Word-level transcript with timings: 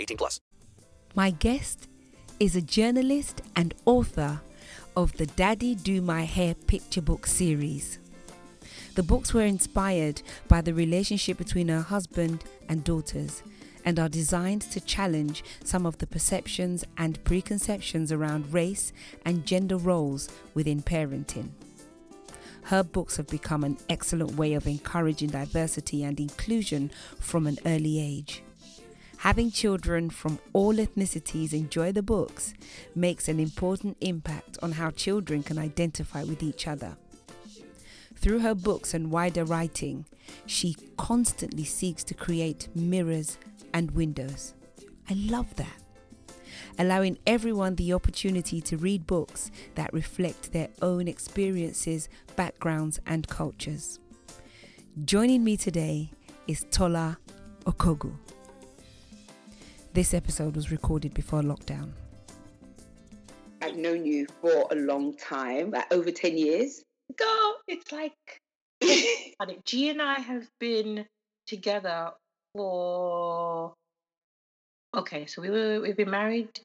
18 0.00 0.16
plus. 0.16 0.40
My 1.14 1.30
guest 1.30 1.88
is 2.38 2.56
a 2.56 2.62
journalist 2.62 3.42
and 3.54 3.74
author 3.84 4.40
of 4.96 5.12
the 5.14 5.26
Daddy 5.26 5.74
Do 5.74 6.00
My 6.02 6.24
Hair 6.24 6.54
picture 6.66 7.02
book 7.02 7.26
series. 7.26 7.98
The 8.94 9.02
books 9.02 9.34
were 9.34 9.42
inspired 9.42 10.22
by 10.48 10.62
the 10.62 10.72
relationship 10.72 11.36
between 11.36 11.68
her 11.68 11.82
husband 11.82 12.44
and 12.68 12.82
daughters 12.82 13.42
and 13.84 13.98
are 14.00 14.08
designed 14.08 14.62
to 14.62 14.80
challenge 14.80 15.44
some 15.64 15.86
of 15.86 15.98
the 15.98 16.06
perceptions 16.06 16.84
and 16.98 17.22
preconceptions 17.24 18.10
around 18.10 18.52
race 18.52 18.92
and 19.24 19.46
gender 19.46 19.76
roles 19.76 20.28
within 20.54 20.82
parenting. 20.82 21.50
Her 22.62 22.82
books 22.82 23.16
have 23.16 23.28
become 23.28 23.62
an 23.62 23.78
excellent 23.88 24.34
way 24.34 24.54
of 24.54 24.66
encouraging 24.66 25.28
diversity 25.28 26.02
and 26.02 26.18
inclusion 26.18 26.90
from 27.20 27.46
an 27.46 27.58
early 27.64 28.00
age. 28.00 28.42
Having 29.18 29.50
children 29.50 30.10
from 30.10 30.38
all 30.52 30.74
ethnicities 30.74 31.52
enjoy 31.52 31.90
the 31.90 32.02
books 32.02 32.54
makes 32.94 33.28
an 33.28 33.40
important 33.40 33.96
impact 34.00 34.58
on 34.62 34.72
how 34.72 34.90
children 34.90 35.42
can 35.42 35.58
identify 35.58 36.22
with 36.22 36.42
each 36.42 36.68
other. 36.68 36.96
Through 38.14 38.40
her 38.40 38.54
books 38.54 38.94
and 38.94 39.10
wider 39.10 39.44
writing, 39.44 40.06
she 40.46 40.76
constantly 40.96 41.64
seeks 41.64 42.04
to 42.04 42.14
create 42.14 42.68
mirrors 42.74 43.38
and 43.74 43.90
windows. 43.92 44.54
I 45.08 45.14
love 45.14 45.54
that. 45.56 45.82
Allowing 46.78 47.18
everyone 47.26 47.76
the 47.76 47.92
opportunity 47.92 48.60
to 48.62 48.76
read 48.76 49.06
books 49.06 49.50
that 49.74 49.92
reflect 49.92 50.52
their 50.52 50.68
own 50.82 51.08
experiences, 51.08 52.08
backgrounds, 52.36 53.00
and 53.06 53.26
cultures. 53.28 53.98
Joining 55.04 55.42
me 55.42 55.56
today 55.56 56.10
is 56.46 56.66
Tola 56.70 57.18
Okogwu. 57.64 58.14
This 59.96 60.12
episode 60.12 60.54
was 60.56 60.70
recorded 60.70 61.14
before 61.14 61.40
lockdown. 61.40 61.92
I've 63.62 63.78
known 63.78 64.04
you 64.04 64.26
for 64.42 64.68
a 64.70 64.74
long 64.74 65.16
time, 65.16 65.70
like 65.70 65.90
over 65.90 66.10
10 66.10 66.36
years. 66.36 66.82
Girl, 67.16 67.56
it's 67.66 67.90
like 67.92 68.12
G 69.64 69.88
and 69.88 70.02
I 70.02 70.20
have 70.20 70.46
been 70.60 71.06
together 71.46 72.10
for 72.54 73.72
okay, 74.94 75.24
so 75.24 75.40
we 75.40 75.48
were 75.48 75.80
we've 75.80 75.96
been 75.96 76.10
married 76.10 76.60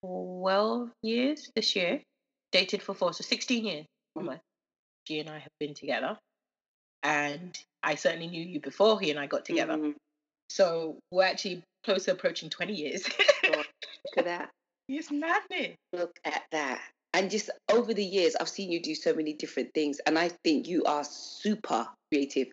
twelve 0.00 0.88
years 1.02 1.50
this 1.54 1.76
year, 1.76 2.00
dated 2.50 2.82
for 2.82 2.94
four, 2.94 3.12
so 3.12 3.24
sixteen 3.24 3.66
years 3.66 3.84
almost. 4.16 4.40
G 5.06 5.20
and 5.20 5.28
I 5.28 5.38
have 5.38 5.52
been 5.60 5.74
together, 5.74 6.16
and 7.02 7.54
I 7.82 7.96
certainly 7.96 8.28
knew 8.28 8.42
you 8.42 8.58
before 8.58 8.98
he 8.98 9.10
and 9.10 9.20
I 9.20 9.26
got 9.26 9.44
together. 9.44 9.74
Mhm. 9.74 9.96
So 10.48 10.98
we're 11.10 11.24
actually 11.24 11.62
closer 11.88 12.12
approaching 12.12 12.50
twenty 12.50 12.74
years. 12.74 13.02
Look 13.44 13.66
at 14.18 14.24
that. 14.26 14.50
it's 14.88 15.10
madness. 15.10 15.76
Look 15.94 16.18
at 16.24 16.42
that. 16.52 16.82
And 17.14 17.30
just 17.30 17.48
over 17.70 17.94
the 17.94 18.04
years, 18.04 18.36
I've 18.38 18.48
seen 18.50 18.70
you 18.70 18.82
do 18.82 18.94
so 18.94 19.14
many 19.14 19.32
different 19.32 19.72
things. 19.72 19.98
And 20.06 20.18
I 20.18 20.28
think 20.44 20.68
you 20.68 20.84
are 20.84 21.02
super 21.04 21.88
creative 22.12 22.48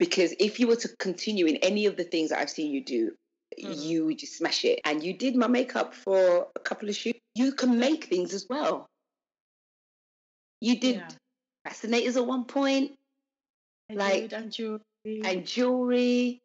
because 0.00 0.34
if 0.40 0.58
you 0.58 0.66
were 0.66 0.76
to 0.76 0.88
continue 0.98 1.46
in 1.46 1.56
any 1.56 1.86
of 1.86 1.96
the 1.96 2.02
things 2.02 2.30
that 2.30 2.40
I've 2.40 2.50
seen 2.50 2.72
you 2.72 2.84
do, 2.84 3.12
Mhm. 3.60 3.84
you 3.84 4.06
would 4.06 4.18
just 4.18 4.36
smash 4.36 4.64
it. 4.64 4.80
And 4.84 5.02
you 5.04 5.12
did 5.16 5.36
my 5.36 5.46
makeup 5.46 5.94
for 5.94 6.48
a 6.56 6.60
couple 6.60 6.88
of 6.88 6.96
shoots. 6.96 7.20
You 7.36 7.52
can 7.52 7.78
make 7.78 8.04
things 8.06 8.34
as 8.34 8.46
well. 8.50 8.88
You 10.60 10.78
did 10.80 10.96
Yeah. 10.96 11.08
fascinators 11.64 12.16
at 12.16 12.26
one 12.26 12.44
point 12.46 12.98
I 13.90 13.94
Like- 13.94 14.22
did, 14.22 14.32
and 14.32 14.52
jewelry. 14.52 14.82
and 15.24 15.46
jewelry. 15.46 16.40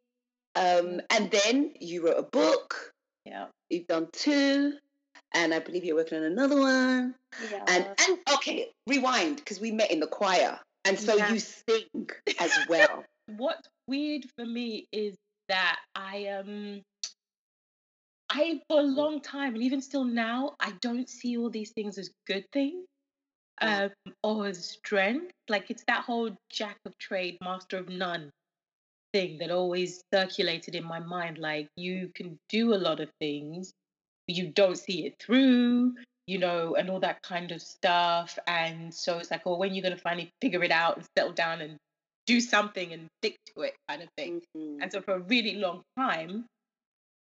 Um, 0.56 1.02
and 1.10 1.30
then 1.32 1.74
you 1.80 2.06
wrote 2.06 2.18
a 2.20 2.24
book. 2.24 2.94
yeah. 3.26 3.48
You've 3.70 3.88
done 3.88 4.08
two, 4.14 4.74
and 5.34 5.54
I 5.54 5.60
believe 5.60 5.84
you're 5.84 5.96
working 5.96 6.18
on 6.20 6.24
another 6.26 6.58
one. 6.60 7.16
yeah. 7.52 7.64
And 7.68 7.86
and 8.08 8.20
okay, 8.36 8.72
rewind 8.88 9.38
because 9.38 9.60
we 9.60 9.72
met 9.72 9.92
in 9.92 10.00
the 10.00 10.08
choir, 10.08 10.60
and 10.86 10.98
so 11.00 11.16
Yeah. 11.18 11.34
you 11.34 11.40
sing 11.40 12.10
as 12.40 12.52
well. 12.70 13.04
what's 13.38 13.68
weird 13.88 14.24
for 14.38 14.46
me 14.46 14.88
is 14.92 15.16
that 15.50 15.78
I 15.96 16.28
um 16.28 16.82
I 18.30 18.62
for 18.70 18.80
a 18.80 18.84
long 18.84 19.22
time 19.22 19.54
and 19.56 19.64
even 19.64 19.82
still 19.82 20.04
now 20.04 20.56
I 20.60 20.72
don't 20.82 21.10
see 21.10 21.38
all 21.38 21.50
these 21.50 21.72
things 21.72 21.98
as 21.98 22.10
good 22.28 22.46
things 22.52 22.86
Yeah. 23.62 23.90
um 24.06 24.14
or 24.24 24.48
as 24.48 24.64
strength 24.66 25.32
like 25.50 25.70
it's 25.72 25.84
that 25.88 26.04
whole 26.04 26.36
jack 26.52 26.78
of 26.86 26.98
trade 26.98 27.38
master 27.42 27.78
of 27.78 27.90
none 27.90 28.32
thing 29.16 29.38
that 29.40 29.50
always 29.52 30.02
circulated 30.14 30.76
in 30.76 30.84
my 30.84 31.00
mind 31.00 31.38
like 31.38 31.68
you 31.78 32.12
can 32.16 32.38
do 32.50 32.74
a 32.74 32.82
lot 32.88 33.00
of 33.00 33.10
things 33.22 33.72
but 34.28 34.36
you 34.36 34.52
don't 34.52 34.78
see 34.78 35.06
it 35.06 35.14
through 35.24 35.94
you 36.28 36.38
know 36.38 36.76
and 36.76 36.90
all 36.90 37.00
that 37.00 37.22
kind 37.22 37.52
of 37.52 37.62
stuff 37.62 38.38
and 38.48 38.94
so 38.94 39.18
it's 39.20 39.32
like 39.32 39.44
oh 39.46 39.58
when 39.58 39.74
you're 39.74 39.84
going 39.84 39.96
to 39.96 40.02
finally 40.02 40.30
figure 40.42 40.64
it 40.64 40.72
out 40.72 40.98
and 40.98 41.06
settle 41.18 41.32
down 41.34 41.62
and 41.62 41.78
do 42.26 42.42
something 42.42 42.92
and 42.92 43.08
stick 43.22 43.38
to 43.46 43.62
it 43.62 43.74
kind 43.88 44.02
of 44.02 44.10
thing 44.18 44.42
Mhm. 44.58 44.82
and 44.82 44.92
so 44.92 45.02
for 45.02 45.14
a 45.16 45.20
really 45.20 45.56
long 45.56 45.82
time, 45.98 46.46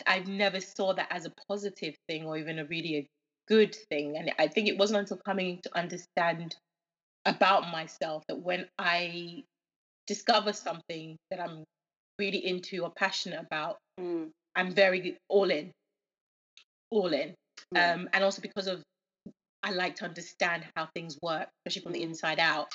I've 0.07 0.27
never 0.29 0.61
saw 0.61 0.93
that 0.95 1.09
as 1.11 1.25
a 1.27 1.33
positive 1.49 1.95
thing 2.09 2.27
or 2.27 2.37
even 2.37 2.59
a 2.59 2.65
really 2.65 2.97
a 2.97 3.07
good 3.49 3.75
thing. 3.91 4.17
And 4.17 4.33
I 4.39 4.49
think 4.49 4.69
it 4.69 4.79
wasn't 4.79 5.01
until 5.01 5.19
coming 5.25 5.61
to 5.63 5.77
understand 5.77 6.57
about 7.25 7.71
myself 7.71 8.25
that 8.29 8.41
when 8.41 8.69
I 8.79 9.45
discover 10.07 10.53
something 10.53 11.17
that 11.31 11.41
I'm 11.41 11.65
really 12.19 12.47
into 12.47 12.83
or 12.83 12.91
passionate 12.91 13.41
about, 13.41 13.79
Mm. 14.01 14.31
I'm 14.55 14.73
very 14.73 15.17
all 15.29 15.51
in. 15.51 15.73
All 16.91 17.13
in. 17.13 17.35
Yeah. 17.73 17.95
Um, 17.95 18.09
and 18.13 18.25
also 18.25 18.41
because 18.43 18.67
of 18.67 18.83
I 19.63 19.73
like 19.73 19.97
to 19.97 20.05
understand 20.05 20.65
how 20.77 20.89
things 20.95 21.19
work, 21.21 21.49
especially 21.67 21.83
from 21.83 21.93
the 21.93 22.01
Mhm. 22.01 22.11
inside 22.11 22.39
out. 22.39 22.69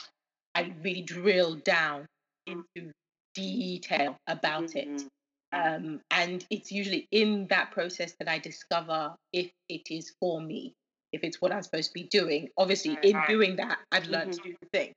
I 0.53 0.73
really 0.83 1.01
drill 1.01 1.55
down 1.55 2.05
into 2.45 2.91
detail 3.33 4.17
about 4.27 4.75
it. 4.75 4.87
Mhm. 4.87 5.07
Um, 5.53 6.01
and 6.11 6.45
it's 6.49 6.71
usually 6.71 7.07
in 7.11 7.47
that 7.47 7.71
process 7.71 8.13
that 8.19 8.27
I 8.27 8.39
discover 8.39 9.15
if 9.31 9.51
it 9.69 9.89
is 9.89 10.13
for 10.19 10.41
me, 10.41 10.73
if 11.13 11.23
it's 11.23 11.39
what 11.39 11.51
I'm 11.53 11.63
supposed 11.63 11.89
to 11.91 11.93
be 11.93 12.03
doing. 12.03 12.49
Obviously, 12.57 12.97
in 13.01 13.21
doing 13.27 13.55
that, 13.57 13.79
I've 13.91 14.07
learned 14.07 14.33
to 14.33 14.41
do 14.41 14.55
the 14.61 14.69
thing. 14.69 14.93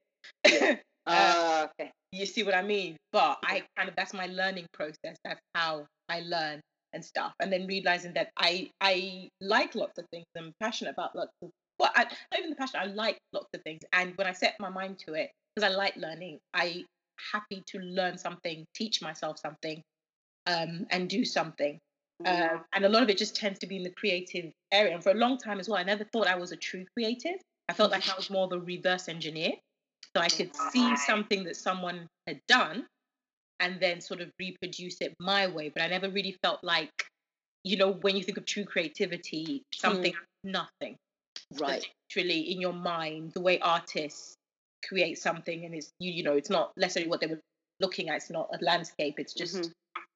Ah, 1.06 1.71
okay. 1.71 1.93
You 2.12 2.26
see 2.26 2.43
what 2.43 2.55
I 2.55 2.62
mean? 2.62 2.97
But 3.12 3.38
I 3.44 3.62
kind 3.76 3.88
of 3.88 3.97
that's 3.97 4.14
my 4.14 4.26
learning 4.26 4.67
process. 4.73 5.17
That's 5.25 5.41
how 5.55 5.87
I 6.08 6.20
learn 6.20 6.61
and 6.93 7.05
stuff. 7.05 7.32
And 7.41 7.53
then 7.53 7.67
realizing 7.67 8.12
that 8.14 8.31
I 8.37 8.70
I 8.81 9.29
like 9.41 9.75
lots 9.75 9.99
of 9.99 10.06
things. 10.11 10.26
I'm 10.37 10.53
passionate 10.61 10.91
about 10.91 11.14
lots 11.14 11.32
of 11.43 11.50
well, 11.79 11.91
I, 11.94 12.05
not 12.05 12.38
even 12.38 12.50
the 12.50 12.56
passion. 12.56 12.81
I 12.82 12.87
like 12.87 13.19
lots 13.32 13.49
of 13.55 13.62
things. 13.62 13.82
And 13.93 14.17
when 14.17 14.26
I 14.26 14.32
set 14.32 14.56
my 14.58 14.70
mind 14.70 14.99
to 15.06 15.14
it, 15.14 15.31
because 15.55 15.70
I 15.70 15.76
like 15.76 15.97
learning, 15.97 16.38
I 16.55 16.85
happy 17.32 17.62
to 17.67 17.79
learn 17.79 18.17
something, 18.17 18.64
teach 18.75 19.02
myself 19.02 19.38
something, 19.38 19.82
um, 20.47 20.87
and 20.91 21.09
do 21.09 21.25
something. 21.25 21.79
Uh, 22.25 22.59
and 22.73 22.85
a 22.85 22.88
lot 22.88 23.02
of 23.02 23.11
it 23.11 23.19
just 23.19 23.37
tends 23.37 23.59
to 23.59 23.67
be 23.67 23.76
in 23.76 23.82
the 23.82 23.91
creative 23.91 24.50
area. 24.73 24.94
And 24.94 25.02
for 25.02 25.11
a 25.11 25.14
long 25.14 25.37
time 25.37 25.61
as 25.61 25.69
well, 25.69 25.79
I 25.79 25.82
never 25.82 26.05
thought 26.05 26.26
I 26.26 26.37
was 26.37 26.52
a 26.52 26.56
true 26.56 26.85
creative. 26.97 27.37
I 27.69 27.75
felt 27.75 27.91
like 27.91 28.09
I 28.09 28.14
was 28.17 28.31
more 28.31 28.44
of 28.44 28.52
a 28.52 28.61
reverse 28.61 29.09
engineer. 29.09 29.52
So 30.17 30.23
I 30.23 30.29
could 30.29 30.55
see 30.73 30.97
something 30.97 31.45
that 31.45 31.57
someone 31.57 32.09
had 32.27 32.41
done 32.49 32.87
and 33.61 33.81
then 33.81 34.01
sort 34.01 34.21
of 34.21 34.31
reproduce 34.39 35.01
it 35.01 35.15
my 35.21 35.47
way. 35.47 35.69
But 35.69 35.83
I 35.83 35.89
never 35.89 36.09
really 36.09 36.37
felt 36.43 36.63
like, 36.63 36.91
you 37.65 37.77
know, 37.77 37.93
when 37.93 38.17
you 38.17 38.23
think 38.23 38.39
of 38.39 38.47
true 38.47 38.65
creativity, 38.65 39.63
something 39.75 40.15
nothing. 40.45 40.97
Right. 41.61 41.87
Literally 42.11 42.53
in 42.53 42.61
your 42.61 42.73
mind, 42.73 43.33
the 43.33 43.41
way 43.41 43.59
artists 43.61 44.35
create 44.87 45.19
something 45.19 45.65
and 45.65 45.75
it's 45.75 45.91
you 45.99 46.13
you 46.13 46.23
know, 46.23 46.35
it's 46.35 46.51
not 46.51 46.73
necessarily 46.77 47.11
what 47.11 47.21
they 47.21 47.27
were 47.27 47.41
looking 47.81 48.09
at, 48.09 48.17
it's 48.17 48.31
not 48.31 48.49
a 48.53 48.65
landscape, 48.65 49.19
it's 49.19 49.35
just 49.35 49.55
Mhm. 49.55 49.73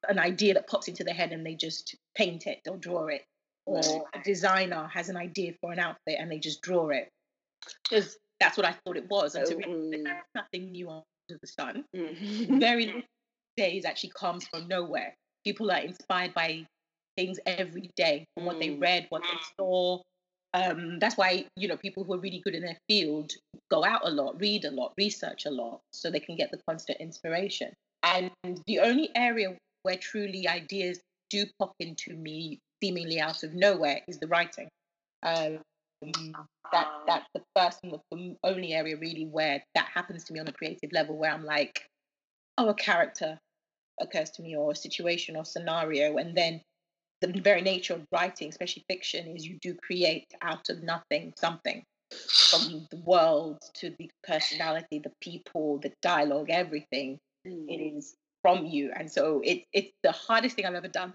an 0.08 0.18
idea 0.18 0.54
that 0.54 0.66
pops 0.66 0.88
into 0.88 1.04
their 1.04 1.14
head 1.14 1.32
and 1.32 1.44
they 1.44 1.54
just 1.54 1.94
paint 2.14 2.46
it 2.46 2.60
or 2.68 2.76
draw 2.76 3.06
it. 3.08 3.24
Or 3.66 4.08
a 4.14 4.22
designer 4.22 4.88
has 4.88 5.08
an 5.10 5.16
idea 5.16 5.52
for 5.60 5.72
an 5.72 5.78
outfit 5.78 6.16
and 6.18 6.30
they 6.30 6.38
just 6.38 6.62
draw 6.62 6.88
it. 6.88 7.08
Because 7.88 8.16
that's 8.40 8.56
what 8.56 8.66
I 8.66 8.72
thought 8.84 8.96
it 8.96 9.08
was. 9.08 9.34
And 9.34 9.46
to 9.46 9.54
Oh, 9.54 9.58
mm. 9.58 9.90
there's 10.04 10.22
nothing 10.34 10.72
new 10.72 10.88
under 10.88 11.04
the 11.28 11.46
sun. 11.46 11.84
Mhm. 11.94 12.60
Very 12.60 12.86
little 12.86 13.02
days 13.56 13.84
actually 13.84 14.12
comes 14.18 14.46
from 14.48 14.66
nowhere. 14.68 15.14
People 15.44 15.70
are 15.70 15.80
inspired 15.80 16.34
by 16.34 16.66
things 17.16 17.38
every 17.46 17.90
day 17.96 18.24
from 18.34 18.46
what 18.46 18.58
they 18.58 18.70
Mm. 18.70 18.80
read, 18.80 19.06
what 19.10 19.22
they 19.22 19.38
saw. 19.58 20.00
Um, 20.52 20.98
that's 20.98 21.16
why 21.16 21.46
you 21.56 21.68
know 21.68 21.76
people 21.76 22.02
who 22.02 22.14
are 22.14 22.18
really 22.18 22.40
good 22.40 22.54
in 22.54 22.62
their 22.62 22.78
field 22.88 23.30
go 23.70 23.84
out 23.84 24.00
a 24.04 24.10
lot, 24.10 24.40
read 24.40 24.64
a 24.64 24.70
lot, 24.70 24.92
research 24.96 25.46
a 25.46 25.50
lot, 25.50 25.80
so 25.92 26.10
they 26.10 26.18
can 26.18 26.34
get 26.36 26.50
the 26.50 26.58
constant 26.68 26.98
inspiration. 26.98 27.72
And 28.02 28.30
the 28.66 28.80
only 28.80 29.10
area 29.14 29.56
where 29.82 29.96
truly 29.96 30.48
ideas 30.48 30.98
do 31.28 31.44
pop 31.58 31.72
into 31.78 32.16
me 32.16 32.58
seemingly 32.82 33.20
out 33.20 33.42
of 33.44 33.54
nowhere 33.54 34.00
is 34.08 34.18
the 34.18 34.26
writing. 34.26 34.68
Um, 35.22 35.60
that 36.72 36.88
that's 37.06 37.26
the 37.34 37.42
first 37.56 37.80
and 37.82 37.92
the 37.92 38.36
only 38.44 38.72
area 38.72 38.96
really 38.96 39.26
where 39.26 39.62
that 39.74 39.88
happens 39.92 40.24
to 40.24 40.32
me 40.32 40.40
on 40.40 40.48
a 40.48 40.52
creative 40.52 40.90
level, 40.92 41.16
where 41.16 41.32
I'm 41.32 41.44
like, 41.44 41.86
oh, 42.58 42.68
a 42.68 42.74
character 42.74 43.38
occurs 44.00 44.30
to 44.30 44.42
me, 44.42 44.56
or 44.56 44.72
a 44.72 44.76
situation 44.76 45.36
or 45.36 45.44
scenario, 45.44 46.16
and 46.16 46.36
then 46.36 46.60
the 47.20 47.40
very 47.40 47.60
nature 47.60 47.94
of 47.94 48.06
writing, 48.12 48.48
especially 48.48 48.84
fiction, 48.88 49.36
is 49.36 49.46
you 49.46 49.58
do 49.60 49.74
create 49.74 50.26
out 50.40 50.70
of 50.70 50.82
nothing 50.82 51.32
something 51.36 51.82
from 52.50 52.86
the 52.90 52.96
world 53.04 53.58
to 53.74 53.94
the 53.98 54.10
personality, 54.26 54.98
the 54.98 55.12
people, 55.20 55.78
the 55.78 55.92
dialogue, 56.02 56.48
everything. 56.50 57.18
It 57.44 57.50
Mm. 57.50 57.98
is 57.98 58.14
from 58.42 58.66
you, 58.66 58.92
and 58.96 59.10
so 59.10 59.40
it's 59.44 59.64
it's 59.72 59.92
the 60.02 60.12
hardest 60.12 60.56
thing 60.56 60.66
I've 60.66 60.74
ever 60.74 60.88
done 60.88 61.14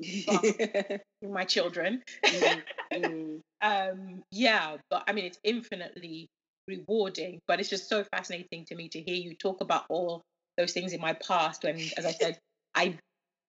my 1.22 1.44
children. 1.44 2.02
Mm, 2.26 2.62
mm. 2.94 3.25
Um 3.66 4.22
yeah 4.30 4.76
but 4.90 5.04
i 5.08 5.12
mean 5.12 5.24
it's 5.26 5.40
infinitely 5.44 6.28
rewarding 6.68 7.40
but 7.48 7.60
it's 7.60 7.70
just 7.70 7.88
so 7.88 8.04
fascinating 8.04 8.64
to 8.66 8.74
me 8.76 8.88
to 8.88 9.00
hear 9.00 9.16
you 9.16 9.34
talk 9.34 9.60
about 9.60 9.84
all 9.88 10.22
those 10.58 10.72
things 10.72 10.92
in 10.92 11.00
my 11.00 11.14
past 11.14 11.64
when 11.64 11.78
as 11.96 12.06
i 12.06 12.12
said 12.12 12.38
i 12.76 12.96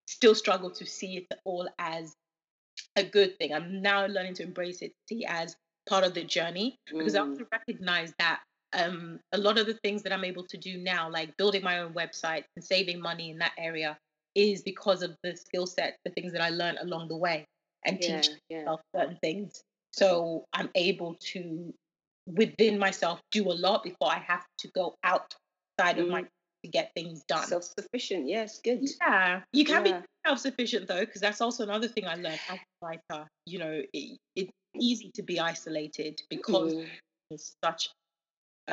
still 0.08 0.36
struggle 0.36 0.72
to 0.72 0.86
see 0.86 1.18
it 1.18 1.28
all 1.46 1.70
as 1.80 2.16
a 2.96 3.04
good 3.04 3.38
thing 3.38 3.54
i'm 3.54 3.82
now 3.82 4.06
learning 4.08 4.34
to 4.36 4.44
embrace 4.44 4.82
it 4.82 4.94
see 5.10 5.26
as 5.26 5.56
part 5.90 6.04
of 6.04 6.14
the 6.16 6.24
journey 6.24 6.78
because 6.98 7.16
i 7.16 7.20
Mm. 7.20 7.30
also 7.32 7.46
recognize 7.52 8.14
that 8.20 8.42
um 8.74 9.20
a 9.34 9.38
lot 9.38 9.58
of 9.60 9.68
the 9.68 9.78
things 9.84 10.04
that 10.04 10.14
i'm 10.14 10.26
able 10.26 10.46
to 10.46 10.58
do 10.58 10.78
now 10.78 11.10
like 11.10 11.36
building 11.38 11.64
my 11.64 11.80
own 11.80 11.94
website 11.94 12.44
and 12.56 12.66
saving 12.66 13.00
money 13.02 13.32
in 13.32 13.40
that 13.40 13.54
area 13.58 13.98
is 14.36 14.62
because 14.64 15.04
of 15.04 15.16
the 15.24 15.36
skill 15.36 15.66
set 15.68 15.98
the 16.06 16.12
things 16.12 16.34
that 16.34 16.42
i 16.42 16.50
learned 16.50 16.80
along 16.82 17.08
the 17.08 17.18
way 17.18 17.46
and 17.86 18.02
Yeah, 18.02 18.02
teach 18.02 18.30
yeah. 18.50 18.64
myself 18.66 18.82
certain 18.96 19.18
things. 19.24 19.62
So 19.98 20.46
I'm 20.54 20.70
able 20.76 21.16
to, 21.34 21.74
within 22.28 22.78
myself, 22.78 23.20
do 23.32 23.50
a 23.52 23.54
lot 23.54 23.84
before 23.84 24.12
I 24.12 24.20
have 24.20 24.46
to 24.60 24.68
go 24.70 24.96
outside 25.04 25.98
of 26.00 26.08
my 26.08 26.24
to 26.64 26.70
get 26.70 26.92
things 26.96 27.24
done. 27.28 27.46
Self 27.48 27.64
sufficient. 27.64 28.28
Yes, 28.28 28.60
good. 28.64 28.84
yeah, 29.02 29.42
you 29.54 29.64
can 29.66 29.86
Yeah. 29.86 30.00
be 30.02 30.06
self-sufficient 30.26 30.88
though, 30.88 31.06
because 31.06 31.22
that's 31.22 31.40
also 31.42 31.64
another 31.64 31.88
thing 31.88 32.06
I 32.08 32.16
learned 32.16 32.40
as 32.50 32.60
a 32.60 32.86
writer. 32.86 33.28
You 33.46 33.60
know, 33.60 33.82
it, 33.94 34.18
it's 34.36 34.52
easy 34.80 35.12
to 35.16 35.24
be 35.24 35.40
isolated 35.40 36.22
because 36.30 36.74
Mm. 36.74 36.90
it's 37.32 37.56
such, 37.64 37.90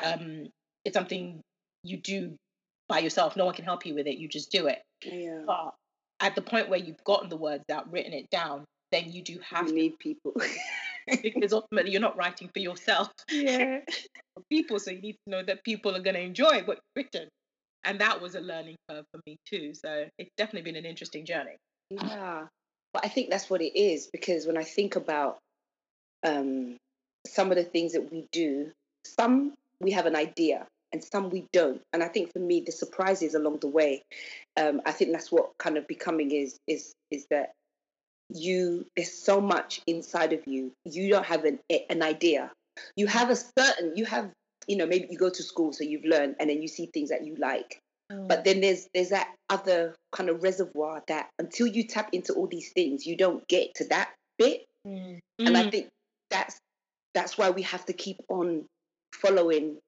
um, 0.02 0.48
it's 0.84 0.94
something 0.94 1.40
you 1.84 1.98
do 1.98 2.36
by 2.88 2.98
yourself. 2.98 3.36
No 3.36 3.44
one 3.44 3.54
can 3.54 3.64
help 3.64 3.86
you 3.86 3.94
with 3.94 4.06
it. 4.06 4.16
You 4.18 4.28
just 4.28 4.50
do 4.50 4.66
it. 4.66 4.82
Yeah. 5.04 5.42
But 5.46 5.74
at 6.20 6.34
the 6.34 6.42
point 6.42 6.68
where 6.68 6.78
you've 6.78 7.02
gotten 7.04 7.28
the 7.28 7.36
words 7.36 7.64
out, 7.70 7.90
written 7.92 8.12
it 8.12 8.28
down, 8.30 8.64
then 8.90 9.12
you 9.12 9.22
do 9.22 9.38
have 9.40 9.66
You 9.66 9.68
to 9.68 9.74
need 9.74 9.98
people. 9.98 10.32
because 11.22 11.52
ultimately 11.52 11.90
you're 11.90 12.00
not 12.00 12.16
writing 12.16 12.48
for 12.52 12.60
yourself 12.60 13.10
yeah. 13.30 13.80
for 14.34 14.42
people 14.50 14.78
so 14.78 14.90
you 14.90 15.00
need 15.00 15.16
to 15.26 15.30
know 15.30 15.42
that 15.42 15.64
people 15.64 15.94
are 15.94 16.00
going 16.00 16.14
to 16.16 16.22
enjoy 16.22 16.62
what 16.64 16.78
you've 16.78 17.04
written 17.04 17.28
and 17.84 18.00
that 18.00 18.20
was 18.20 18.34
a 18.34 18.40
learning 18.40 18.76
curve 18.88 19.04
for 19.12 19.20
me 19.26 19.36
too 19.46 19.72
so 19.74 20.06
it's 20.18 20.30
definitely 20.36 20.70
been 20.70 20.78
an 20.78 20.88
interesting 20.88 21.24
journey 21.24 21.56
Yeah. 21.90 22.46
But 22.92 23.04
I 23.04 23.08
think 23.08 23.30
that's 23.30 23.50
what 23.50 23.60
it 23.60 23.76
is 23.78 24.08
because 24.12 24.46
when 24.46 24.56
I 24.56 24.62
think 24.62 24.96
about 24.96 25.38
um, 26.24 26.76
some 27.26 27.50
of 27.50 27.56
the 27.56 27.64
things 27.64 27.92
that 27.92 28.10
we 28.12 28.26
do, 28.32 28.70
some 29.04 29.54
we 29.80 29.90
have 29.92 30.06
an 30.06 30.16
idea 30.16 30.66
and 30.92 31.02
some 31.02 31.28
we 31.30 31.46
don't. 31.52 31.82
And 31.92 32.02
I 32.02 32.08
think 32.08 32.32
for 32.32 32.38
me, 32.38 32.60
the 32.60 32.72
surprises 32.72 33.34
along 33.34 33.58
the 33.58 33.68
way, 33.68 34.02
um, 34.56 34.80
I 34.86 34.92
think 34.92 35.10
that's 35.12 35.32
what 35.32 35.50
kind 35.58 35.76
of 35.76 35.86
becoming 35.86 36.30
is 36.30 36.56
is 36.68 36.92
is 37.10 37.26
that 37.30 37.52
you 38.30 38.86
there's 38.96 39.12
so 39.12 39.40
much 39.40 39.80
inside 39.86 40.32
of 40.32 40.46
you. 40.46 40.72
You 40.84 41.10
don't 41.10 41.26
have 41.26 41.44
an 41.44 41.58
an 41.90 42.02
idea. 42.02 42.50
You 42.96 43.06
have 43.06 43.30
a 43.30 43.36
certain 43.36 43.96
you 43.96 44.04
have 44.06 44.30
you 44.66 44.76
know 44.76 44.86
maybe 44.86 45.06
you 45.10 45.18
go 45.18 45.30
to 45.30 45.42
school 45.42 45.72
so 45.72 45.84
you've 45.84 46.04
learned 46.04 46.36
and 46.40 46.48
then 46.50 46.62
you 46.62 46.68
see 46.68 46.86
things 46.86 47.10
that 47.10 47.24
you 47.24 47.36
like 47.36 47.78
but 48.28 48.44
then 48.44 48.60
there's 48.60 48.88
there's 48.94 49.10
that 49.10 49.28
other 49.50 49.94
kind 50.12 50.28
of 50.30 50.42
reservoir 50.42 51.02
that 51.08 51.28
until 51.38 51.66
you 51.66 51.86
tap 51.86 52.08
into 52.12 52.32
all 52.32 52.46
these 52.46 52.70
things 52.72 53.06
you 53.06 53.16
don't 53.16 53.46
get 53.48 53.74
to 53.74 53.84
that 53.88 54.10
bit 54.38 54.64
Mm. 54.86 55.18
and 55.38 55.56
i 55.56 55.64
Mm. 55.64 55.70
think 55.70 55.88
that's 56.30 56.58
that's 57.14 57.38
why 57.38 57.50
we 57.50 57.62
have 57.62 57.84
to 57.86 57.92
keep 57.92 58.16
on 58.28 58.64
following 59.14 59.78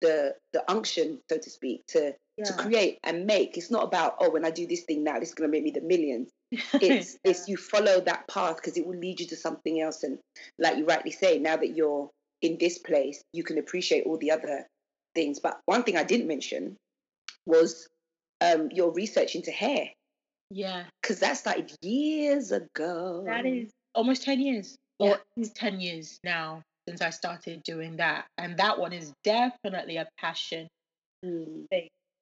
the 0.00 0.34
the 0.52 0.68
unction 0.70 1.20
so 1.30 1.38
to 1.38 1.50
speak 1.50 1.86
to 1.88 2.12
to 2.44 2.52
create 2.52 2.98
and 3.04 3.26
make 3.26 3.56
it's 3.56 3.70
not 3.70 3.84
about 3.84 4.16
oh 4.20 4.30
when 4.30 4.44
i 4.44 4.50
do 4.50 4.66
this 4.66 4.82
thing 4.84 5.02
now 5.04 5.18
this 5.18 5.30
is 5.30 5.34
going 5.34 5.48
to 5.48 5.52
make 5.52 5.64
me 5.64 5.70
the 5.70 5.80
millions 5.80 6.30
it's 6.50 7.18
it's 7.24 7.48
you 7.48 7.56
follow 7.56 8.00
that 8.00 8.28
path 8.28 8.56
because 8.56 8.76
it 8.76 8.86
will 8.86 8.98
lead 8.98 9.20
you 9.20 9.26
to 9.26 9.36
something 9.36 9.80
else. 9.80 10.02
And 10.02 10.18
like 10.58 10.76
you 10.78 10.84
rightly 10.84 11.10
say 11.10 11.38
now 11.38 11.56
that 11.56 11.76
you're 11.76 12.10
in 12.42 12.58
this 12.60 12.78
place 12.78 13.22
you 13.32 13.42
can 13.42 13.58
appreciate 13.58 14.04
all 14.06 14.18
the 14.18 14.30
other 14.30 14.66
things. 15.14 15.40
But 15.40 15.58
one 15.66 15.82
thing 15.82 15.96
i 15.96 16.04
didn't 16.04 16.28
mention 16.28 16.76
was 17.46 17.88
um 18.40 18.68
your 18.72 18.92
research 18.92 19.34
into 19.34 19.50
hair. 19.50 19.88
Yeah. 20.50 20.84
Because 21.02 21.20
that 21.20 21.36
started 21.36 21.72
years 21.82 22.52
ago. 22.52 23.24
That 23.26 23.46
is 23.46 23.70
almost 23.94 24.22
10 24.22 24.40
years. 24.40 24.76
Yeah. 24.98 25.10
or 25.10 25.14
it 25.16 25.40
is 25.40 25.52
10 25.52 25.80
years 25.80 26.18
now 26.24 26.62
since 26.88 27.02
i 27.02 27.10
started 27.10 27.62
doing 27.64 27.96
that. 27.96 28.26
And 28.38 28.56
that 28.58 28.78
one 28.78 28.92
is 28.92 29.12
definitely 29.24 29.96
a 29.96 30.06
passion 30.18 30.68
Mm, 31.24 31.66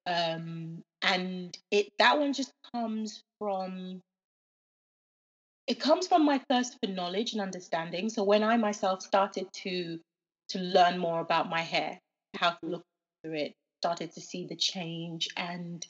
um 0.07 0.81
and 1.01 1.57
it 1.71 1.87
that 1.99 2.17
one 2.19 2.33
just 2.33 2.51
comes 2.73 3.21
from 3.39 4.01
it 5.67 5.79
comes 5.79 6.07
from 6.07 6.25
my 6.25 6.39
thirst 6.49 6.77
for 6.79 6.91
knowledge 6.91 7.33
and 7.33 7.41
understanding. 7.41 8.09
So 8.09 8.23
when 8.23 8.43
i 8.43 8.57
myself 8.57 9.01
started 9.01 9.47
to 9.63 9.99
to 10.49 10.59
learn 10.59 10.97
more 10.97 11.21
about 11.21 11.49
my 11.49 11.61
hair 11.61 11.99
how 12.35 12.51
to 12.51 12.65
look 12.65 12.83
through 13.23 13.33
it 13.33 13.53
started 13.81 14.11
to 14.13 14.21
see 14.21 14.47
the 14.47 14.55
change 14.55 15.27
and 15.37 15.85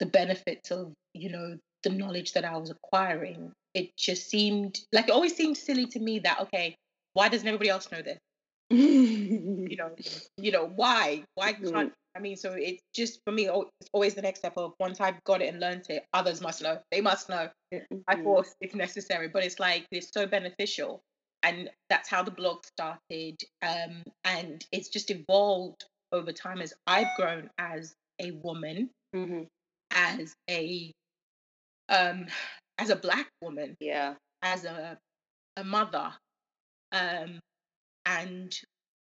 the 0.00 0.06
benefits 0.06 0.70
of 0.70 0.92
you 1.14 1.30
know 1.30 1.56
the 1.82 1.90
knowledge 1.90 2.32
that 2.32 2.44
i 2.44 2.56
was 2.56 2.70
acquiring 2.70 3.52
it 3.74 3.96
just 3.96 4.28
seemed 4.28 4.80
like 4.92 5.06
it 5.08 5.10
always 5.10 5.34
seemed 5.34 5.56
silly 5.56 5.86
to 5.86 5.98
me 5.98 6.18
that 6.20 6.40
okay 6.40 6.74
why 7.14 7.28
doesn't 7.28 7.46
everybody 7.46 7.70
else 7.70 7.90
know 7.90 8.02
this 8.02 8.18
you 8.70 9.76
know 9.76 9.90
you 10.36 10.50
know 10.52 10.66
why 10.66 11.24
why 11.34 11.52
can't 11.52 11.92
i 12.16 12.20
mean 12.20 12.36
so 12.36 12.52
it's 12.52 12.82
just 12.94 13.20
for 13.24 13.32
me 13.32 13.48
al- 13.48 13.70
it's 13.80 13.90
always 13.92 14.14
the 14.14 14.22
next 14.22 14.40
step 14.40 14.54
of 14.56 14.72
once 14.80 15.00
i've 15.00 15.22
got 15.24 15.42
it 15.42 15.48
and 15.48 15.60
learned 15.60 15.84
it 15.88 16.04
others 16.12 16.40
must 16.40 16.62
know 16.62 16.78
they 16.90 17.00
must 17.00 17.28
know 17.28 17.48
by 18.06 18.14
Mhm. 18.14 18.24
force 18.24 18.54
if 18.60 18.74
necessary 18.74 19.28
but 19.28 19.44
it's 19.44 19.58
like 19.60 19.86
it's 19.90 20.10
so 20.12 20.26
beneficial 20.26 21.00
and 21.42 21.70
that's 21.88 22.08
how 22.08 22.22
the 22.22 22.30
blog 22.30 22.64
started 22.66 23.36
um 23.62 24.02
and 24.24 24.64
it's 24.72 24.88
just 24.88 25.10
evolved 25.10 25.84
over 26.12 26.32
time 26.32 26.60
as 26.60 26.74
i've 26.86 27.14
grown 27.16 27.48
as 27.58 27.94
a 28.20 28.32
woman 28.32 28.90
Mhm. 29.14 29.48
as 29.92 30.34
a 30.50 30.92
um 31.88 32.26
as 32.78 32.90
a 32.90 32.96
black 32.96 33.28
woman 33.42 33.74
yeah 33.80 34.14
as 34.42 34.64
a 34.64 34.98
a 35.56 35.64
mother 35.64 36.12
um 36.92 37.40
and 38.08 38.58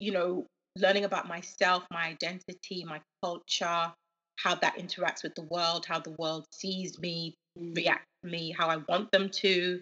you 0.01 0.13
know 0.13 0.47
learning 0.77 1.05
about 1.05 1.29
myself 1.29 1.85
my 1.93 2.07
identity 2.07 2.85
my 2.87 3.01
culture 3.25 3.93
how 4.39 4.55
that 4.57 4.77
interacts 4.79 5.23
with 5.23 5.35
the 5.35 5.43
world 5.43 5.87
how 5.87 5.99
the 6.01 6.15
world 6.19 6.45
sees 6.53 6.99
me 6.99 7.35
react 7.75 8.07
to 8.25 8.31
me 8.31 8.55
how 8.57 8.69
i 8.69 8.77
want 8.89 9.11
them 9.13 9.29
to 9.31 9.81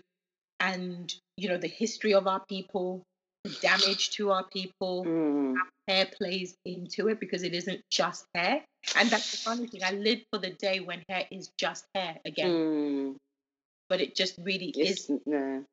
and 0.60 1.14
you 1.36 1.48
know 1.48 1.58
the 1.58 1.68
history 1.68 2.14
of 2.14 2.26
our 2.26 2.42
people 2.48 3.02
the 3.44 3.50
damage 3.60 4.10
to 4.10 4.30
our 4.30 4.44
people 4.52 5.04
Mm, 5.06 5.54
hair 5.88 6.06
plays 6.18 6.56
into 6.64 7.08
it 7.08 7.20
because 7.20 7.42
it 7.44 7.54
isn't 7.54 7.80
just 7.90 8.26
hair 8.34 8.62
and 8.96 9.08
that's 9.10 9.30
the 9.30 9.36
funny 9.38 9.66
thing 9.68 9.82
i 9.84 9.92
live 9.92 10.20
for 10.32 10.38
the 10.40 10.50
day 10.50 10.80
when 10.80 11.02
hair 11.08 11.24
is 11.30 11.50
just 11.58 11.84
hair 11.94 12.16
again 12.26 12.50
mm, 12.50 13.14
but 13.88 14.00
it 14.00 14.16
just 14.16 14.36
really 14.42 14.72
It's, 14.76 15.02
isn't. 15.02 15.26
no. 15.26 15.64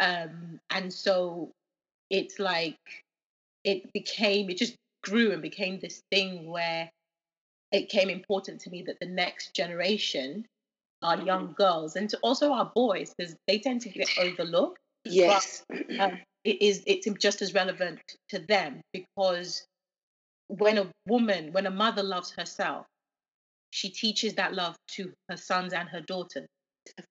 Um, 0.00 0.60
and 0.70 0.92
so 0.92 1.52
it's 2.12 2.38
like 2.38 2.76
it 3.64 3.92
became, 3.92 4.50
it 4.50 4.58
just 4.58 4.76
grew 5.02 5.32
and 5.32 5.42
became 5.42 5.80
this 5.80 6.00
thing 6.12 6.48
where 6.48 6.88
it 7.72 7.88
became 7.90 8.10
important 8.10 8.60
to 8.60 8.70
me 8.70 8.82
that 8.82 9.00
the 9.00 9.06
next 9.06 9.54
generation, 9.54 10.46
our 11.02 11.20
young 11.22 11.54
girls, 11.58 11.96
and 11.96 12.08
to 12.10 12.18
also 12.18 12.52
our 12.52 12.70
boys, 12.74 13.12
because 13.16 13.34
they 13.48 13.58
tend 13.58 13.80
to 13.80 13.88
get 13.88 14.08
overlooked. 14.20 14.78
Yes. 15.04 15.64
um, 15.98 16.18
it 16.44 16.60
is 16.60 16.82
it's 16.86 17.08
just 17.20 17.42
as 17.42 17.54
relevant 17.54 18.00
to 18.28 18.38
them 18.40 18.80
because 18.92 19.64
when 20.48 20.78
a 20.78 20.86
woman 21.06 21.52
when 21.52 21.66
a 21.66 21.70
mother 21.70 22.02
loves 22.02 22.30
herself 22.32 22.86
she 23.70 23.88
teaches 23.88 24.34
that 24.34 24.54
love 24.54 24.76
to 24.88 25.12
her 25.28 25.36
sons 25.36 25.72
and 25.72 25.88
her 25.88 26.00
daughters 26.00 26.46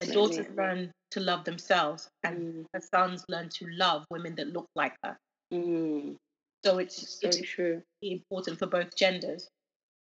her 0.01 0.13
daughters 0.13 0.45
learn 0.55 0.91
to 1.11 1.19
love 1.19 1.43
themselves 1.43 2.09
and 2.23 2.37
Mm, 2.37 2.65
her 2.73 2.81
sons 2.93 3.25
learn 3.29 3.49
to 3.49 3.67
love 3.71 4.05
women 4.09 4.35
that 4.35 4.47
look 4.47 4.67
like 4.75 4.95
her. 5.03 5.17
Mm, 5.53 6.15
so 6.63 6.77
it's 6.77 7.19
so 7.19 7.27
it's 7.27 7.41
true. 7.41 7.81
important 8.01 8.59
for 8.59 8.67
both 8.67 8.95
genders. 8.95 9.49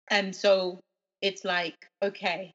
And 0.09 0.35
so 0.35 0.79
it's 1.21 1.43
like 1.45 1.75
okay 2.03 2.51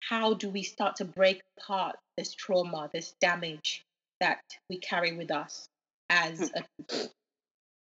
how 0.00 0.34
do 0.34 0.50
we 0.50 0.62
start 0.62 0.96
to 0.96 1.04
break 1.04 1.40
apart 1.56 1.96
this 2.16 2.34
trauma 2.34 2.90
this 2.92 3.14
damage 3.20 3.84
that 4.20 4.40
we 4.68 4.78
carry 4.78 5.12
with 5.12 5.30
us 5.30 5.66
as 6.10 6.50
a 6.54 6.64
people? 6.78 7.12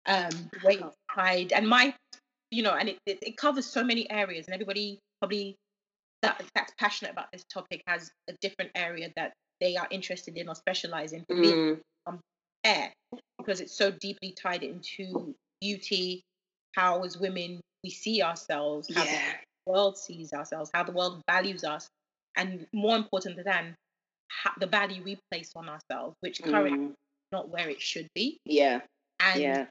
Um 0.07 0.51
it's 0.65 0.97
tied 1.15 1.53
and 1.53 1.69
my 1.69 1.95
you 2.51 2.63
know 2.63 2.75
and 2.75 2.89
it, 2.91 2.99
it, 3.07 3.19
it 3.23 3.37
covers 3.37 3.67
so 3.67 3.83
many 3.83 4.11
areas 4.11 4.47
and 4.47 4.55
everybody 4.55 4.99
probably 5.21 5.57
that 6.27 6.43
that's 6.55 6.73
passionate 6.79 7.13
about 7.13 7.27
this 7.33 7.45
topic 7.53 7.83
has 7.87 8.11
a 8.29 8.33
different 8.41 8.71
area 8.75 9.11
that 9.17 9.33
they 9.61 9.77
are 9.77 9.87
interested 9.91 10.37
in 10.37 10.49
or 10.49 10.55
specialize 10.55 11.13
in 11.13 11.25
for 11.29 11.35
me 11.37 11.53
Mm, 11.53 11.81
hair 12.65 12.93
because 13.39 13.61
it's 13.61 13.77
so 13.77 13.91
deeply 13.93 14.35
tied 14.43 14.63
into 14.65 15.35
beauty 15.61 16.23
how 16.75 17.03
as 17.05 17.17
women 17.17 17.61
we 17.85 17.91
see 17.91 18.23
ourselves 18.23 18.89
how 18.93 19.05
yeah. 19.05 19.33
the 19.67 19.73
world 19.73 19.97
sees 19.97 20.33
ourselves 20.33 20.71
how 20.75 20.83
the 20.83 20.93
world 20.93 21.23
values 21.31 21.63
us 21.65 21.89
and 22.37 22.67
more 22.75 22.97
important 22.97 23.39
than 23.45 23.75
how, 24.29 24.51
the 24.59 24.67
value 24.67 25.03
we 25.05 25.17
place 25.31 25.53
on 25.55 25.69
ourselves 25.69 26.15
which 26.21 26.43
currently 26.43 26.79
Mm, 26.79 26.91
is 26.91 26.95
not 27.33 27.49
where 27.51 27.69
it 27.69 27.81
should 27.81 28.09
be 28.15 28.37
yeah. 28.45 28.81
and 29.21 29.41
Yeah. 29.41 29.67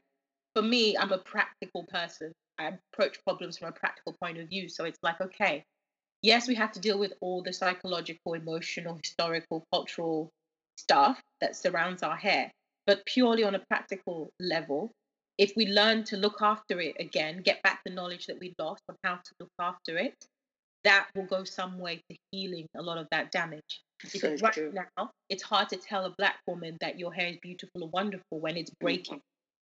for 0.54 0.62
me 0.62 0.96
i'm 0.96 1.12
a 1.12 1.18
practical 1.18 1.84
person 1.88 2.32
i 2.58 2.72
approach 2.94 3.22
problems 3.24 3.58
from 3.58 3.68
a 3.68 3.72
practical 3.72 4.14
point 4.22 4.38
of 4.38 4.48
view 4.48 4.68
so 4.70 4.84
it's 4.84 4.98
like 5.02 5.20
okay 5.20 5.62
yes 6.26 6.48
we 6.48 6.54
have 6.56 6.72
to 6.72 6.80
deal 6.80 6.98
with 6.98 7.12
all 7.20 7.42
the 7.42 7.52
psychological 7.52 8.34
emotional 8.34 8.96
historical 8.96 9.64
cultural 9.72 10.28
stuff 10.76 11.20
that 11.40 11.56
surrounds 11.56 12.02
our 12.02 12.16
hair 12.16 12.50
but 12.86 13.04
purely 13.06 13.44
on 13.44 13.54
a 13.54 13.64
practical 13.70 14.30
level 14.40 14.90
if 15.38 15.52
we 15.56 15.66
learn 15.66 16.02
to 16.04 16.16
look 16.16 16.42
after 16.42 16.80
it 16.80 16.96
again 16.98 17.42
get 17.44 17.62
back 17.62 17.80
the 17.84 17.92
knowledge 17.92 18.26
that 18.26 18.38
we 18.40 18.52
lost 18.58 18.82
on 18.88 18.96
how 19.04 19.14
to 19.14 19.32
look 19.40 19.50
after 19.60 19.96
it 19.96 20.14
that 20.84 21.06
will 21.14 21.26
go 21.26 21.44
some 21.44 21.78
way 21.78 22.00
to 22.10 22.16
healing 22.32 22.66
a 22.76 22.82
lot 22.82 22.98
of 22.98 23.06
that 23.12 23.30
damage 23.30 23.82
So 24.04 24.08
because 24.12 24.42
right 24.42 24.52
true. 24.52 24.72
now 24.98 25.10
it's 25.28 25.42
hard 25.42 25.68
to 25.70 25.76
tell 25.76 26.04
a 26.04 26.14
black 26.18 26.36
woman 26.46 26.76
that 26.80 26.98
your 26.98 27.12
hair 27.12 27.28
is 27.28 27.38
beautiful 27.40 27.84
or 27.84 27.88
wonderful 27.90 28.40
when 28.40 28.56
it's 28.56 28.70
breaking 28.80 29.20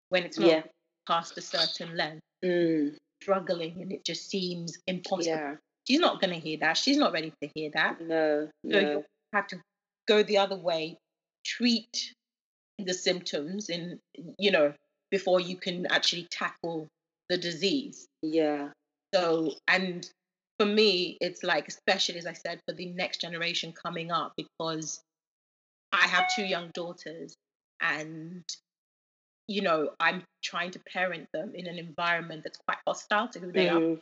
when 0.08 0.24
it's 0.24 0.38
not 0.38 0.48
Yeah. 0.48 0.62
past 1.06 1.36
a 1.38 1.42
certain 1.42 1.96
length 1.96 2.22
Mm, 2.44 2.94
struggling 3.22 3.80
and 3.80 3.90
it 3.90 4.04
just 4.04 4.28
seems 4.28 4.76
impossible 4.86 5.38
yeah. 5.38 5.54
She's 5.86 6.00
not 6.00 6.20
going 6.20 6.32
to 6.32 6.40
hear 6.40 6.58
that 6.58 6.76
she's 6.76 6.96
not 6.96 7.12
ready 7.12 7.32
to 7.42 7.48
hear 7.54 7.70
that 7.74 8.00
No. 8.00 8.48
so 8.70 8.80
No. 8.80 8.80
you 8.80 9.04
have 9.32 9.46
to 9.48 9.60
go 10.06 10.22
the 10.22 10.38
other 10.38 10.56
way 10.56 10.96
treat 11.44 12.12
the 12.78 12.94
symptoms 12.94 13.68
and 13.68 13.98
you 14.38 14.50
know 14.50 14.72
before 15.10 15.40
you 15.40 15.56
can 15.56 15.86
actually 15.86 16.26
tackle 16.30 16.88
the 17.28 17.36
disease 17.38 18.06
Yeah. 18.22 18.70
so 19.14 19.52
and 19.68 20.08
for 20.58 20.66
me 20.66 21.16
it's 21.20 21.42
like 21.42 21.68
especially 21.68 22.18
as 22.18 22.26
i 22.26 22.32
said 22.32 22.60
for 22.66 22.74
the 22.74 22.86
next 22.86 23.20
generation 23.20 23.72
coming 23.72 24.10
up 24.10 24.32
because 24.36 25.00
i 25.92 26.06
have 26.06 26.24
two 26.34 26.44
young 26.44 26.70
daughters 26.74 27.34
and 27.80 28.42
you 29.46 29.62
know 29.62 29.90
i'm 30.00 30.22
trying 30.42 30.70
to 30.72 30.80
parent 30.92 31.28
them 31.32 31.52
in 31.54 31.66
an 31.66 31.78
environment 31.78 32.42
that's 32.44 32.58
quite 32.66 32.78
hostile 32.86 33.28
to 33.28 33.38
who 33.38 33.52
they 33.52 33.68
are 33.68 33.80
Mm, 33.80 34.00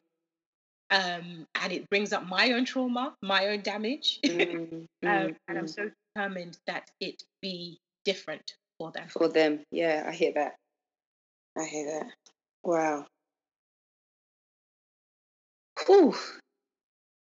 um, 0.92 1.46
and 1.62 1.72
it 1.72 1.88
brings 1.90 2.12
up 2.12 2.26
my 2.28 2.52
own 2.52 2.64
trauma 2.64 3.14
my 3.22 3.48
own 3.48 3.60
damage 3.62 4.20
mm, 4.24 4.70
um, 4.70 4.86
mm, 5.02 5.36
and 5.48 5.58
i'm 5.58 5.64
mm. 5.64 5.74
so 5.74 5.90
determined 6.14 6.58
that 6.66 6.90
it 7.00 7.22
be 7.40 7.78
different 8.04 8.54
for 8.78 8.90
them 8.92 9.08
For 9.08 9.28
them. 9.28 9.60
Yeah. 9.70 10.04
I 10.06 10.12
hear 10.12 10.32
that. 10.34 10.56
I 11.56 11.64
hear 11.64 11.86
that. 11.86 12.10
Wow. 12.64 13.06
Whew. 15.86 16.14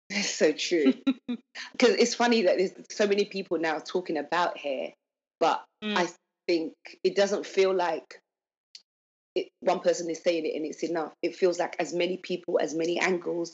That's 0.10 0.30
so 0.30 0.52
true. 0.52 0.94
Because 1.72 1.96
it's 1.96 2.16
funny 2.16 2.44
that 2.44 2.58
there's 2.58 2.72
so 2.90 3.08
many 3.08 3.26
people 3.26 3.58
now 3.60 3.80
talking 3.80 4.18
about 4.18 4.58
hair, 4.58 4.94
but 5.40 5.64
Mm. 5.82 5.96
I 5.98 6.10
think 6.46 6.74
it 7.06 7.16
doesn't 7.16 7.46
feel 7.46 7.74
like 7.74 8.20
it, 9.36 9.50
one 9.60 9.80
person 9.80 10.10
is 10.10 10.22
saying 10.24 10.46
it 10.46 10.56
and 10.56 10.66
it's 10.66 10.84
enough. 10.84 11.14
It 11.22 11.36
feels 11.36 11.60
like 11.60 11.76
as 11.80 11.94
many 11.94 12.18
people, 12.18 12.60
as 12.62 12.74
many 12.74 13.00
angles. 13.00 13.54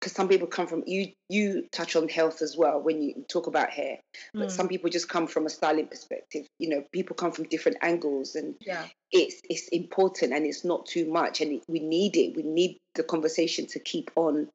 Because 0.00 0.12
some 0.12 0.28
people 0.28 0.46
come 0.46 0.68
from 0.68 0.84
you. 0.86 1.08
You 1.28 1.66
touch 1.72 1.96
on 1.96 2.08
health 2.08 2.40
as 2.40 2.56
well 2.56 2.80
when 2.80 3.02
you 3.02 3.24
talk 3.28 3.48
about 3.48 3.70
hair, 3.70 3.98
but 4.32 4.48
Mm. 4.48 4.52
some 4.52 4.68
people 4.68 4.90
just 4.90 5.08
come 5.08 5.26
from 5.26 5.44
a 5.44 5.50
styling 5.50 5.88
perspective. 5.88 6.46
You 6.60 6.68
know, 6.68 6.84
people 6.92 7.16
come 7.16 7.32
from 7.32 7.48
different 7.48 7.78
angles, 7.82 8.36
and 8.36 8.54
yeah 8.60 8.86
it's 9.10 9.40
it's 9.48 9.68
important 9.68 10.32
and 10.32 10.44
it's 10.44 10.64
not 10.64 10.86
too 10.86 11.10
much, 11.10 11.40
and 11.40 11.52
it, 11.52 11.62
we 11.68 11.80
need 11.80 12.16
it. 12.16 12.36
We 12.36 12.42
need 12.42 12.78
the 12.94 13.02
conversation 13.02 13.66
to 13.68 13.78
keep 13.78 14.10
on 14.16 14.48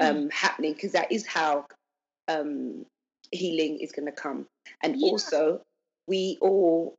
um, 0.00 0.30
happening 0.30 0.72
because 0.72 0.92
that 0.92 1.12
is 1.12 1.26
how 1.26 1.66
um, 2.28 2.86
healing 3.32 3.78
is 3.80 3.92
going 3.92 4.06
to 4.06 4.12
come. 4.12 4.46
And 4.82 4.96
Yeah. 4.96 5.10
also, 5.10 5.62
we 6.06 6.38
all 6.40 6.94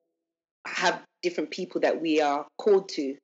have 0.67 1.01
different 1.21 1.51
people 1.51 1.81
that 1.81 2.01
we 2.01 2.21
are 2.21 2.45
called 2.57 2.89
to, 2.89 3.15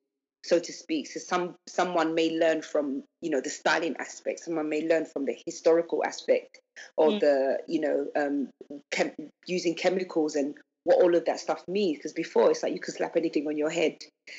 so 0.44 0.58
to 0.58 0.72
speak. 0.72 1.06
So 1.08 1.20
some 1.20 1.54
someone 1.68 2.14
may 2.14 2.30
learn 2.38 2.62
from 2.62 3.02
you 3.20 3.30
know 3.30 3.40
the 3.40 3.50
styling 3.50 3.96
aspect. 3.98 4.40
Someone 4.40 4.68
may 4.68 4.86
learn 4.86 5.06
from 5.06 5.24
the 5.24 5.36
historical 5.46 6.04
aspect, 6.04 6.60
or 6.96 7.12
Mm. 7.12 7.20
the 7.20 7.58
you 7.68 7.80
know 7.80 8.06
um, 8.16 8.48
chem- 8.90 9.30
using 9.46 9.74
chemicals 9.74 10.36
and 10.36 10.54
what 10.84 11.02
all 11.02 11.14
of 11.14 11.24
that 11.26 11.40
stuff 11.40 11.62
means. 11.68 11.98
Because 11.98 12.12
before 12.12 12.50
it's 12.50 12.62
like 12.62 12.72
you 12.72 12.80
could 12.80 12.94
slap 12.94 13.16
anything 13.16 13.46
on 13.46 13.56
your 13.56 13.70
head. 13.70 13.96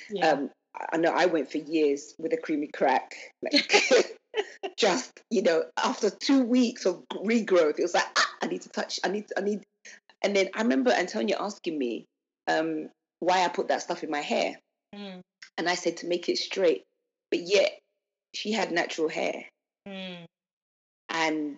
yeah 0.10 0.32
Um, 0.32 0.50
I 0.92 0.98
know 0.98 1.12
I 1.12 1.26
went 1.26 1.52
for 1.52 1.58
years 1.58 2.14
with 2.20 2.34
a 2.34 2.38
creamy 2.38 2.68
crack. 2.68 3.16
Like, 3.42 3.72
just 4.78 5.20
you 5.32 5.42
know, 5.42 5.64
after 5.84 6.10
two 6.10 6.44
weeks 6.44 6.86
of 6.86 7.04
regrowth, 7.12 7.80
it 7.80 7.84
was 7.84 7.94
like 7.96 8.06
ah, 8.16 8.30
I 8.44 8.48
need 8.48 8.62
to 8.62 8.70
touch. 8.70 9.00
I 9.04 9.10
need. 9.10 9.26
I 9.38 9.42
need. 9.42 9.64
And 10.22 10.36
then 10.36 10.50
I 10.54 10.62
remember 10.62 10.92
Antonia 10.92 11.38
asking 11.40 11.78
me 11.80 12.06
um, 12.48 12.90
why 13.20 13.44
I 13.44 13.50
put 13.50 13.70
that 13.70 13.82
stuff 13.82 14.04
in 14.04 14.12
my 14.12 14.22
hair, 14.22 14.56
Mm, 14.96 15.20
and 15.58 15.70
I 15.70 15.76
said 15.76 15.98
to 15.98 16.08
make 16.08 16.30
it 16.30 16.38
straight. 16.38 16.84
But 17.30 17.42
yet, 17.42 17.78
she 18.34 18.54
had 18.54 18.72
natural 18.72 19.10
hair, 19.10 19.44
mm, 19.88 20.26
and 21.10 21.58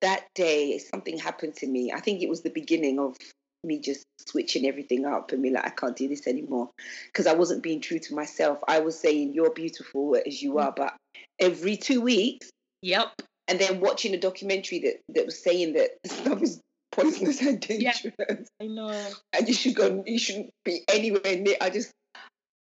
that 0.00 0.26
day 0.34 0.78
something 0.78 1.18
happened 1.18 1.56
to 1.56 1.66
me. 1.66 1.92
I 1.92 2.00
think 2.00 2.22
it 2.22 2.28
was 2.28 2.42
the 2.42 2.50
beginning 2.50 2.98
of 2.98 3.16
me 3.64 3.80
just 3.80 4.04
switching 4.28 4.66
everything 4.66 5.04
up 5.04 5.32
and 5.32 5.42
be 5.42 5.50
like, 5.50 5.66
I 5.66 5.70
can't 5.70 5.96
do 5.96 6.08
this 6.08 6.26
anymore 6.26 6.70
because 7.06 7.26
I 7.26 7.34
wasn't 7.34 7.62
being 7.62 7.80
true 7.80 7.98
to 7.98 8.14
myself. 8.14 8.58
I 8.68 8.80
was 8.80 8.98
saying 8.98 9.34
you're 9.34 9.52
beautiful 9.52 10.16
as 10.24 10.42
you 10.42 10.58
are, 10.58 10.72
but 10.72 10.94
every 11.40 11.76
two 11.76 12.00
weeks, 12.00 12.50
yep 12.82 13.20
and 13.50 13.58
then 13.58 13.80
watching 13.80 14.14
a 14.14 14.20
documentary 14.20 14.78
that 14.78 15.00
that 15.08 15.26
was 15.26 15.42
saying 15.42 15.74
that 15.74 15.90
stuff 16.06 16.40
is 16.40 16.60
poisonous 16.92 17.40
and 17.42 17.60
dangerous. 17.60 18.04
Yeah. 18.04 18.44
i 18.60 18.66
know 18.66 19.06
and 19.32 19.48
you 19.48 19.54
should 19.54 19.74
go, 19.74 20.02
you 20.06 20.18
shouldn't 20.18 20.50
be 20.64 20.82
anywhere 20.88 21.36
near. 21.36 21.56
I 21.60 21.70
just, 21.70 21.90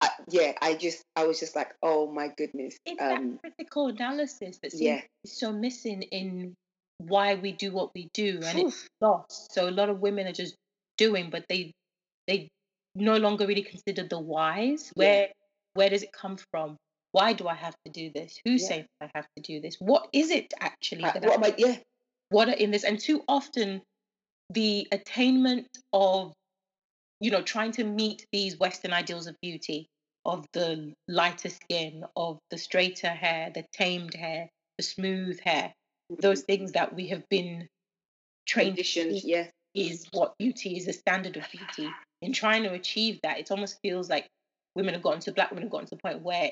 I, 0.01 0.09
yeah, 0.29 0.53
I 0.61 0.75
just, 0.75 1.01
I 1.15 1.25
was 1.25 1.39
just 1.39 1.55
like, 1.55 1.73
oh 1.83 2.11
my 2.11 2.29
goodness, 2.37 2.77
it's 2.85 3.01
um, 3.01 3.39
that 3.43 3.53
critical 3.55 3.87
analysis 3.87 4.59
that 4.61 4.71
seems 4.71 4.81
yeah, 4.81 5.01
so 5.25 5.51
missing 5.51 6.01
in 6.03 6.53
why 7.07 7.35
we 7.35 7.51
do 7.51 7.71
what 7.71 7.91
we 7.95 8.09
do 8.13 8.39
and 8.43 8.57
Phew. 8.59 8.67
it's 8.67 8.87
lost 9.01 9.51
so 9.53 9.67
a 9.67 9.71
lot 9.71 9.89
of 9.89 9.99
women 10.01 10.27
are 10.27 10.31
just 10.33 10.55
doing 10.97 11.31
but 11.31 11.43
they 11.49 11.71
they 12.27 12.47
no 12.93 13.17
longer 13.17 13.47
really 13.47 13.63
consider 13.63 14.03
the 14.07 14.19
whys 14.19 14.91
Yeah. 14.95 15.03
where 15.03 15.27
where 15.73 15.89
does 15.89 16.03
it 16.03 16.11
come 16.13 16.37
from 16.51 16.77
why 17.11 17.33
do 17.33 17.47
i 17.47 17.55
have 17.55 17.73
to 17.85 17.91
do 17.91 18.11
this 18.13 18.39
who 18.45 18.51
Yeah. 18.51 18.67
says 18.67 18.85
i 19.01 19.09
have 19.15 19.25
to 19.35 19.41
do 19.41 19.59
this 19.61 19.77
what 19.79 20.09
is 20.13 20.29
it 20.29 20.53
actually 20.59 21.05
Uh, 21.05 21.13
that 21.13 21.23
what 21.23 21.31
I, 21.31 21.35
am 21.35 21.43
I? 21.43 21.55
Yeah, 21.57 21.77
what 22.29 22.49
are 22.49 22.53
in 22.53 22.69
this 22.69 22.83
and 22.83 22.99
too 22.99 23.23
often 23.27 23.81
the 24.53 24.87
attainment 24.91 25.67
of 25.93 26.33
you 27.19 27.31
know 27.31 27.41
trying 27.41 27.71
to 27.71 27.83
meet 27.83 28.25
these 28.31 28.57
western 28.59 28.93
ideals 28.93 29.27
of 29.27 29.35
beauty 29.41 29.87
of 30.25 30.45
the 30.53 30.93
lighter 31.07 31.49
skin 31.49 32.03
of 32.15 32.37
the 32.49 32.57
straighter 32.57 33.09
hair 33.09 33.51
the 33.53 33.63
tamed 33.73 34.13
hair 34.13 34.49
the 34.77 34.83
smooth 34.83 35.39
hair 35.41 35.73
mm-hmm. 36.11 36.21
those 36.21 36.41
things 36.41 36.73
that 36.73 36.93
we 36.93 37.07
have 37.07 37.27
been 37.29 37.67
trained 38.45 38.75
Conditions, 38.75 39.23
yeah. 39.23 39.47
is 39.73 40.07
what 40.11 40.37
beauty 40.37 40.77
is, 40.77 40.85
the 40.85 40.93
standard 40.93 41.37
of 41.37 41.45
beauty. 41.51 41.89
In 42.21 42.33
trying 42.33 42.63
to 42.63 42.73
achieve 42.73 43.19
that, 43.23 43.39
it 43.39 43.51
almost 43.51 43.79
feels 43.81 44.09
like 44.09 44.27
women 44.75 44.93
have 44.93 45.03
gotten 45.03 45.19
to 45.21 45.31
black 45.31 45.51
women 45.51 45.63
have 45.63 45.71
gotten 45.71 45.87
to 45.87 45.95
the 45.95 46.01
point 46.01 46.21
where 46.21 46.51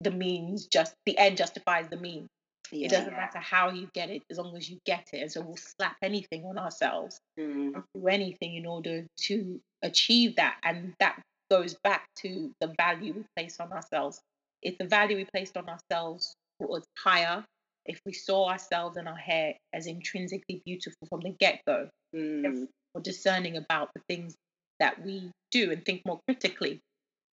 the 0.00 0.10
means 0.10 0.66
just 0.66 0.94
the 1.06 1.16
end 1.18 1.36
justifies 1.36 1.88
the 1.88 1.96
means. 1.96 2.28
Yeah. 2.74 2.86
It 2.86 2.90
doesn't 2.90 3.12
matter 3.12 3.38
how 3.38 3.70
you 3.70 3.88
get 3.94 4.10
it, 4.10 4.22
as 4.30 4.38
long 4.38 4.56
as 4.56 4.68
you 4.68 4.78
get 4.84 5.08
it. 5.12 5.22
And 5.22 5.32
so 5.32 5.40
we'll 5.40 5.56
slap 5.56 5.96
anything 6.02 6.44
on 6.44 6.58
ourselves 6.58 7.20
Mm, 7.38 7.82
do 7.94 8.08
anything 8.08 8.54
in 8.54 8.66
order 8.66 9.06
to 9.22 9.60
achieve 9.82 10.36
that. 10.36 10.56
And 10.62 10.94
that 11.00 11.20
goes 11.50 11.74
back 11.82 12.06
to 12.18 12.52
the 12.60 12.72
value 12.78 13.12
we 13.12 13.24
place 13.36 13.58
on 13.60 13.72
ourselves. 13.72 14.20
If 14.62 14.78
the 14.78 14.86
value 14.86 15.16
we 15.16 15.26
placed 15.34 15.56
on 15.56 15.68
ourselves 15.68 16.34
was 16.60 16.84
higher, 16.98 17.44
if 17.86 18.00
we 18.06 18.12
saw 18.12 18.48
ourselves 18.48 18.96
and 18.96 19.08
our 19.08 19.16
hair 19.16 19.54
as 19.72 19.86
intrinsically 19.86 20.62
beautiful 20.64 21.06
from 21.08 21.20
the 21.20 21.30
get 21.30 21.60
go, 21.66 21.88
mm, 22.14 22.68
more 22.94 23.02
discerning 23.02 23.56
about 23.56 23.90
the 23.94 24.02
things 24.08 24.34
that 24.78 25.04
we 25.04 25.30
do 25.50 25.70
and 25.72 25.84
think 25.84 26.02
more 26.06 26.20
critically 26.28 26.80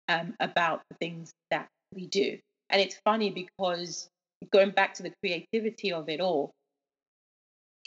um, 0.10 0.36
about 0.40 0.82
the 0.90 0.98
things 0.98 1.32
that 1.52 1.68
we 1.94 2.08
do. 2.08 2.38
And 2.70 2.82
it's 2.82 3.00
funny 3.06 3.30
because 3.30 4.08
going 4.52 4.72
back 4.72 4.94
to 4.96 5.04
the 5.04 5.14
creativity 5.22 5.92
of 5.92 6.10
it 6.10 6.20
all, 6.20 6.52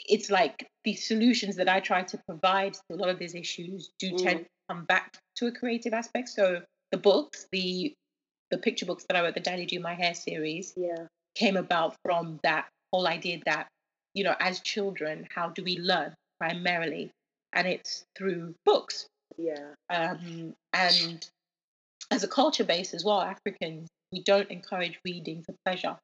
it's 0.07 0.29
like 0.29 0.67
the 0.83 0.95
solutions 0.95 1.57
that 1.57 1.69
I 1.69 1.79
try 1.79 2.03
to 2.03 2.19
provide 2.27 2.73
to 2.73 2.81
a 2.91 2.95
lot 2.95 3.09
of 3.09 3.19
these 3.19 3.35
issues 3.35 3.91
do 3.99 4.17
tend 4.17 4.39
to 4.41 4.45
come 4.69 4.85
back 4.85 5.17
to 5.37 5.47
a 5.47 5.51
creative 5.51 5.93
aspect. 5.93 6.29
So 6.29 6.61
the 6.91 6.97
books, 6.97 7.47
the 7.51 7.93
the 8.51 8.57
picture 8.57 8.85
books 8.85 9.05
that 9.07 9.15
I 9.15 9.21
wrote, 9.21 9.35
the 9.35 9.41
Daddy 9.41 9.65
Do 9.65 9.79
My 9.79 9.93
Hair 9.93 10.15
series, 10.15 10.73
yeah. 10.75 11.05
came 11.35 11.55
about 11.55 11.95
from 12.03 12.39
that 12.43 12.67
whole 12.91 13.07
idea 13.07 13.41
that, 13.45 13.67
you 14.15 14.23
know, 14.23 14.35
as 14.39 14.59
children, 14.61 15.27
how 15.33 15.49
do 15.49 15.63
we 15.63 15.77
learn 15.77 16.15
primarily? 16.39 17.11
And 17.53 17.67
it's 17.67 18.05
through 18.17 18.55
books. 18.65 19.05
Yeah. 19.37 19.73
Um, 19.89 20.55
and 20.73 21.23
as 22.09 22.23
a 22.23 22.27
culture 22.27 22.63
base 22.63 22.95
as 22.95 23.05
well, 23.05 23.21
Africans, 23.21 23.87
we 24.11 24.23
don't 24.23 24.49
encourage 24.49 24.99
reading 25.05 25.43
for 25.43 25.53
pleasure. 25.63 25.97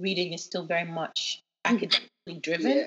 Reading 0.00 0.32
is 0.32 0.44
still 0.44 0.66
very 0.66 0.84
much 0.84 1.40
academically 1.64 2.40
driven. 2.40 2.78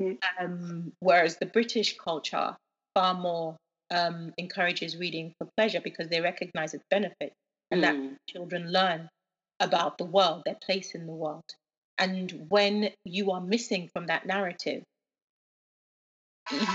Yeah. 0.00 0.14
Um, 0.40 0.92
whereas 1.00 1.36
the 1.38 1.46
British 1.46 1.96
culture 1.98 2.56
far 2.94 3.14
more 3.14 3.56
um, 3.90 4.32
encourages 4.38 4.96
reading 4.96 5.34
for 5.38 5.48
pleasure 5.56 5.80
because 5.80 6.08
they 6.08 6.20
recognize 6.20 6.74
its 6.74 6.84
benefit 6.90 7.32
and 7.70 7.82
that 7.84 7.96
Mm, 7.96 8.16
children 8.28 8.72
learn 8.72 9.08
about 9.60 9.98
the 9.98 10.04
world, 10.04 10.42
their 10.44 10.56
place 10.56 10.94
in 10.94 11.06
the 11.06 11.12
world. 11.12 11.44
And 11.98 12.46
when 12.48 12.90
you 13.04 13.32
are 13.32 13.40
missing 13.40 13.88
from 13.92 14.06
that 14.06 14.26
narrative, 14.26 14.82
you, 16.50 16.66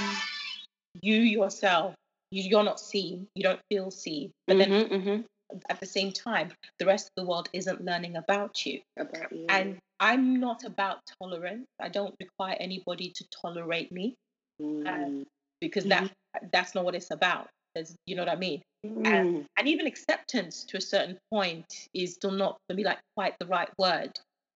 you 1.01 1.15
yourself, 1.15 1.95
you, 2.31 2.43
you're 2.43 2.63
not 2.63 2.79
seen, 2.79 3.27
you 3.35 3.43
don't 3.43 3.61
feel 3.69 3.91
seen. 3.91 4.31
But 4.47 4.59
then 4.59 4.69
mhm, 4.69 4.89
mhm. 4.91 5.25
at 5.69 5.79
the 5.79 5.85
same 5.87 6.11
time, 6.11 6.51
the 6.79 6.85
rest 6.85 7.07
of 7.07 7.23
the 7.23 7.29
world 7.29 7.49
isn't 7.53 7.83
learning 7.83 8.17
about 8.17 8.65
you. 8.65 8.81
About 8.97 9.31
you. 9.31 9.45
And 9.49 9.77
I'm 9.99 10.39
not 10.39 10.63
about 10.63 10.99
tolerance. 11.21 11.65
I 11.79 11.89
don't 11.89 12.13
require 12.19 12.55
anybody 12.59 13.11
to 13.15 13.25
tolerate 13.41 13.91
me 13.91 14.15
Mm, 14.61 15.25
because 15.59 15.83
that 15.85 16.09
that's 16.53 16.73
not 16.75 16.85
what 16.85 16.95
it's 16.95 17.11
about. 17.11 17.49
There's, 17.73 17.93
you 18.05 18.15
know 18.15 18.21
what 18.21 18.31
I 18.31 18.37
mean? 18.37 18.61
mm, 18.85 19.45
and 19.57 19.67
even 19.67 19.87
acceptance 19.87 20.63
to 20.65 20.77
a 20.77 20.81
certain 20.81 21.17
point 21.31 21.65
is 21.93 22.13
still 22.13 22.31
not 22.31 22.57
to 22.69 22.75
be 22.75 22.83
like 22.83 22.99
quite 23.15 23.35
the 23.39 23.45
right 23.45 23.69
word 23.77 24.11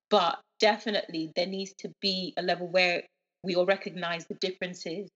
but 0.10 0.40
definitely 0.60 1.32
there 1.36 1.46
needs 1.46 1.74
to 1.80 1.92
be 2.02 2.34
a 2.38 2.42
level 2.42 2.68
where 2.68 3.04
we 3.44 3.56
all 3.56 3.66
recognize 3.66 4.26
the 4.28 4.36
differences 4.36 5.08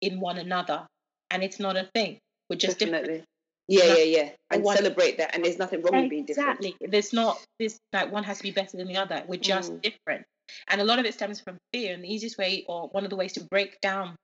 in 0.00 0.20
one 0.20 0.38
another 0.38 0.86
and 1.30 1.42
it's 1.42 1.60
not 1.60 1.76
a 1.76 1.88
thing 1.94 2.18
we're 2.48 2.56
just 2.56 2.78
different 2.78 3.04
definitely. 3.04 3.24
Yeah, 3.68 3.84
yeah, 3.96 4.02
yeah. 4.04 4.30
And 4.50 4.62
one- 4.64 4.76
celebrate 4.76 5.18
that. 5.18 5.34
And 5.34 5.44
there's 5.44 5.58
nothing 5.58 5.82
wrong 5.82 6.00
with 6.02 6.10
being 6.10 6.24
different. 6.24 6.58
exactly 6.60 6.88
there's 6.88 7.12
not 7.12 7.38
this 7.58 7.78
like 7.92 8.10
one 8.10 8.24
has 8.24 8.38
to 8.38 8.42
be 8.42 8.50
better 8.50 8.76
than 8.76 8.88
the 8.88 8.96
other 8.96 9.22
we're 9.28 9.38
just 9.38 9.72
Mm. 9.72 9.82
different 9.82 10.24
and 10.68 10.80
a 10.80 10.84
lot 10.84 10.98
of 10.98 11.04
it 11.04 11.12
stems 11.14 11.40
from 11.40 11.58
fear 11.74 11.92
and 11.94 12.02
the 12.02 12.08
easiest 12.12 12.38
way 12.38 12.64
or 12.68 12.88
one 12.88 13.04
of 13.04 13.10
the 13.10 13.16
ways 13.16 13.34
to 13.34 13.44
break 13.50 13.78
down 13.82 14.16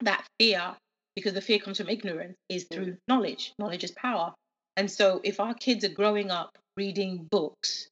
that 0.00 0.24
fear 0.38 0.76
because 1.14 1.32
the 1.32 1.40
fear 1.40 1.58
comes 1.58 1.78
from 1.78 1.88
ignorance 1.88 2.36
is 2.50 2.64
Mm. 2.64 2.74
through 2.74 2.96
knowledge 3.08 3.52
knowledge 3.58 3.82
is 3.84 3.92
power 3.92 4.34
and 4.76 4.90
so 4.90 5.20
if 5.24 5.40
our 5.40 5.54
kids 5.54 5.82
are 5.84 5.88
growing 6.00 6.30
up 6.30 6.50
reading 6.76 7.26
books 7.30 7.88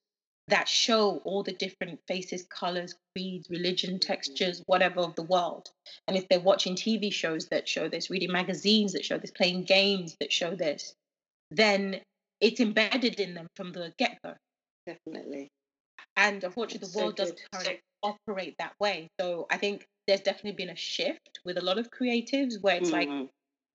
that 0.49 0.69
show 0.69 1.23
all 1.25 1.43
the 1.43 1.53
different 1.53 1.99
faces 2.07 2.45
colors 2.51 2.95
creeds 3.15 3.49
religion 3.51 3.99
textures 3.99 4.63
whatever 4.67 5.01
of 5.01 5.15
the 5.15 5.23
world 5.23 5.71
and 6.07 6.17
if 6.17 6.29
they're 6.29 6.41
watching 6.41 6.75
tv 6.75 7.13
shows 7.13 7.47
that 7.47 7.67
show 7.69 7.89
this 7.89 8.11
reading 8.11 8.31
magazines 8.33 8.93
that 8.93 9.05
show 9.05 9.17
this 9.19 9.31
playing 9.31 9.63
games 9.65 10.15
that 10.21 10.33
show 10.33 10.55
this 10.55 10.93
then 11.51 12.01
it's 12.41 12.61
embedded 12.61 13.19
in 13.21 13.35
them 13.35 13.47
from 13.57 13.73
the 13.73 13.93
get-go 13.99 14.35
Definitely. 14.87 15.49
and 16.17 16.45
unfortunately, 16.45 16.87
the 16.87 16.93
So 16.93 17.01
world 17.01 17.17
doesn't 17.17 17.41
currently 17.53 17.81
operate 18.03 18.55
that 18.59 18.75
way. 18.79 19.09
So 19.19 19.47
I 19.51 19.57
think 19.57 19.87
there's 20.07 20.21
definitely 20.21 20.53
been 20.53 20.69
a 20.69 20.77
shift 20.77 21.41
with 21.47 21.57
a 21.57 21.65
lot 21.65 21.79
of 21.79 21.91
creatives 21.91 22.61
where 22.61 22.77
it's 22.77 22.91
like, 22.91 23.09
Mm. 23.09 23.31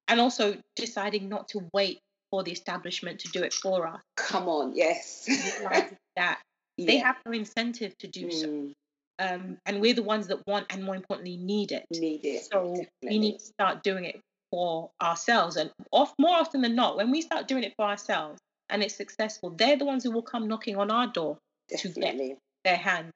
and 0.07 0.19
also 0.21 0.61
deciding 0.75 1.29
not 1.29 1.47
to 1.49 1.67
wait 1.73 1.99
for 2.29 2.43
the 2.43 2.51
establishment 2.51 3.19
to 3.21 3.27
do 3.29 3.41
it 3.41 3.53
for 3.53 3.87
us. 3.87 3.99
Come 4.17 4.47
on, 4.47 4.75
yes. 4.75 5.25
realizing 5.27 5.97
that 6.15 6.39
they 6.85 6.97
have 6.97 7.17
no 7.25 7.31
incentive 7.31 7.97
to 7.99 8.07
do 8.07 8.31
so. 8.31 8.47
Mm, 8.47 8.73
Um, 9.19 9.57
and 9.65 9.81
we're 9.81 9.93
the 9.93 10.03
ones 10.03 10.27
that 10.27 10.45
want 10.47 10.67
and 10.69 10.83
more 10.83 10.95
importantly 10.95 11.37
need 11.37 11.71
it. 11.71 11.85
need 11.91 12.23
it. 12.23 12.45
So 12.51 12.85
we 13.03 13.19
need 13.19 13.39
to 13.39 13.45
start 13.45 13.83
doing 13.83 14.05
it 14.05 14.21
for 14.51 14.89
ourselves. 15.01 15.57
And 15.57 15.71
off, 15.91 16.13
more 16.17 16.37
often 16.37 16.61
than 16.61 16.75
not, 16.75 16.95
when 16.95 17.11
we 17.11 17.21
start 17.21 17.47
doing 17.47 17.63
it 17.63 17.73
for 17.75 17.85
ourselves 17.85 18.39
and 18.69 18.81
it's 18.81 18.95
successful, 18.95 19.49
they're 19.49 19.77
the 19.77 19.85
ones 19.85 20.03
who 20.03 20.11
will 20.11 20.21
come 20.21 20.47
knocking 20.47 20.77
on 20.77 20.89
our 20.89 21.07
door 21.07 21.37
to 21.77 21.89
get 21.89 22.17
their 22.63 22.77
hand 22.77 23.11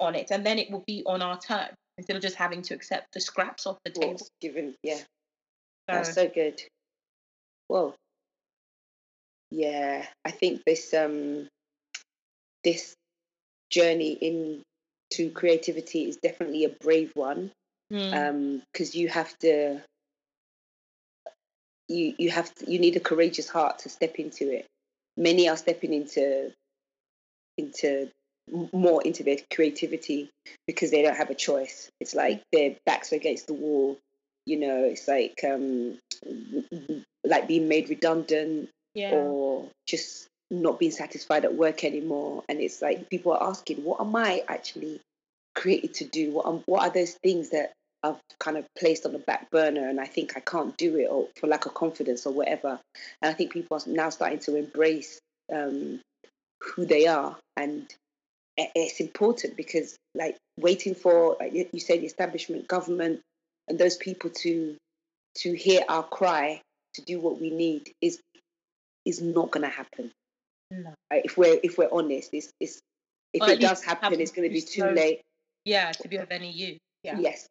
on 0.00 0.14
it, 0.14 0.30
and 0.30 0.44
then 0.44 0.58
it 0.58 0.70
will 0.70 0.84
be 0.86 1.02
on 1.06 1.22
our 1.22 1.38
turn 1.38 1.68
instead 1.98 2.16
of 2.16 2.22
just 2.22 2.36
having 2.36 2.62
to 2.62 2.74
accept 2.74 3.06
the 3.12 3.20
scraps 3.20 3.66
off 3.66 3.78
the 3.84 3.90
table. 3.90 4.12
What's 4.12 4.30
given? 4.40 4.74
Yeah. 4.82 4.96
So, 4.96 5.04
That's 5.88 6.14
so 6.14 6.28
good. 6.28 6.60
Well, 7.68 7.94
yeah, 9.50 10.06
I 10.24 10.30
think 10.30 10.62
this 10.66 10.92
um 10.94 11.48
this 12.64 12.94
journey 13.74 14.12
into 14.12 15.30
creativity 15.32 16.08
is 16.08 16.16
definitely 16.16 16.64
a 16.64 16.68
brave 16.68 17.10
one 17.14 17.50
mm, 17.92 18.14
um 18.14 18.62
because 18.72 18.94
you 18.94 19.08
have 19.08 19.36
to 19.38 19.80
you 21.88 22.14
you 22.18 22.30
have 22.30 22.54
to, 22.54 22.70
you 22.70 22.78
need 22.78 22.96
a 22.96 23.00
courageous 23.00 23.48
heart 23.48 23.80
to 23.80 23.88
step 23.88 24.16
into 24.16 24.52
it. 24.52 24.66
Many 25.16 25.48
are 25.48 25.56
stepping 25.56 25.92
into 25.92 26.52
into 27.56 28.10
more 28.72 29.02
into 29.02 29.22
their 29.22 29.38
creativity 29.52 30.30
because 30.66 30.90
they 30.90 31.02
don't 31.02 31.16
have 31.16 31.30
a 31.30 31.34
choice. 31.34 31.90
It's 32.00 32.14
like 32.14 32.42
their 32.52 32.76
backs 32.84 33.12
are 33.12 33.16
against 33.16 33.46
the 33.46 33.54
wall. 33.54 33.98
You 34.46 34.58
know, 34.58 34.84
it's 34.84 35.08
like 35.08 35.40
um, 35.44 35.98
like 37.24 37.48
being 37.48 37.68
made 37.68 37.88
redundant 37.88 38.68
yeah, 38.94 39.10
or 39.10 39.68
just 39.86 40.28
not 40.50 40.78
being 40.78 40.92
satisfied 40.92 41.44
at 41.44 41.54
work 41.54 41.84
anymore. 41.84 42.44
And 42.48 42.60
it's 42.60 42.82
like 42.82 43.10
people 43.10 43.32
are 43.32 43.48
asking, 43.48 43.78
what 43.78 44.00
am 44.00 44.14
I 44.14 44.42
actually 44.48 45.00
created 45.54 45.94
to 45.94 46.04
do? 46.04 46.32
What 46.32 46.46
am, 46.46 46.62
what 46.66 46.82
are 46.82 46.90
those 46.90 47.12
things 47.22 47.50
that 47.50 47.72
I've 48.02 48.20
kind 48.38 48.58
of 48.58 48.66
placed 48.78 49.06
on 49.06 49.12
the 49.12 49.18
back 49.18 49.50
burner 49.50 49.88
and 49.88 49.98
I 49.98 50.04
think 50.04 50.36
I 50.36 50.40
can't 50.40 50.76
do 50.76 50.96
it 50.96 51.06
or 51.10 51.28
for 51.36 51.46
lack 51.46 51.64
of 51.66 51.74
confidence 51.74 52.26
or 52.26 52.32
whatever. 52.32 52.78
And 53.22 53.30
I 53.30 53.32
think 53.32 53.52
people 53.52 53.78
are 53.78 53.90
now 53.90 54.10
starting 54.10 54.40
to 54.40 54.56
embrace 54.56 55.18
um, 55.52 56.00
who 56.60 56.84
they 56.84 57.06
are 57.06 57.36
and 57.56 57.86
it's 58.56 59.00
important 59.00 59.56
because 59.56 59.96
like 60.14 60.36
waiting 60.60 60.94
for 60.94 61.36
like 61.40 61.52
you 61.72 61.80
say, 61.80 61.98
the 61.98 62.06
establishment 62.06 62.68
government 62.68 63.20
and 63.68 63.78
those 63.78 63.96
people 63.96 64.30
to 64.30 64.76
to 65.36 65.56
hear 65.56 65.82
our 65.88 66.04
cry 66.04 66.60
to 66.94 67.02
do 67.02 67.18
what 67.18 67.40
we 67.40 67.50
need 67.50 67.90
is 68.00 68.20
is 69.04 69.20
not 69.20 69.50
going 69.50 69.64
to 69.64 69.74
happen 69.74 70.12
no. 70.82 70.90
Uh, 71.12 71.20
if 71.24 71.36
we're 71.36 71.58
if 71.62 71.78
we're 71.78 71.88
honest 71.92 72.30
it's, 72.32 72.50
it's 72.60 72.80
if 73.32 73.42
Or 73.42 73.50
it 73.50 73.60
does 73.60 73.82
happen 73.82 74.20
it's 74.20 74.32
going 74.32 74.48
to 74.48 74.52
be 74.52 74.60
too 74.60 74.84
late. 74.84 75.20
Yeah, 75.64 75.92
to 75.92 76.08
be 76.08 76.16
of 76.16 76.30
any 76.30 76.50
use. 76.50 76.78
Yeah, 77.02 77.18
yes. 77.18 77.46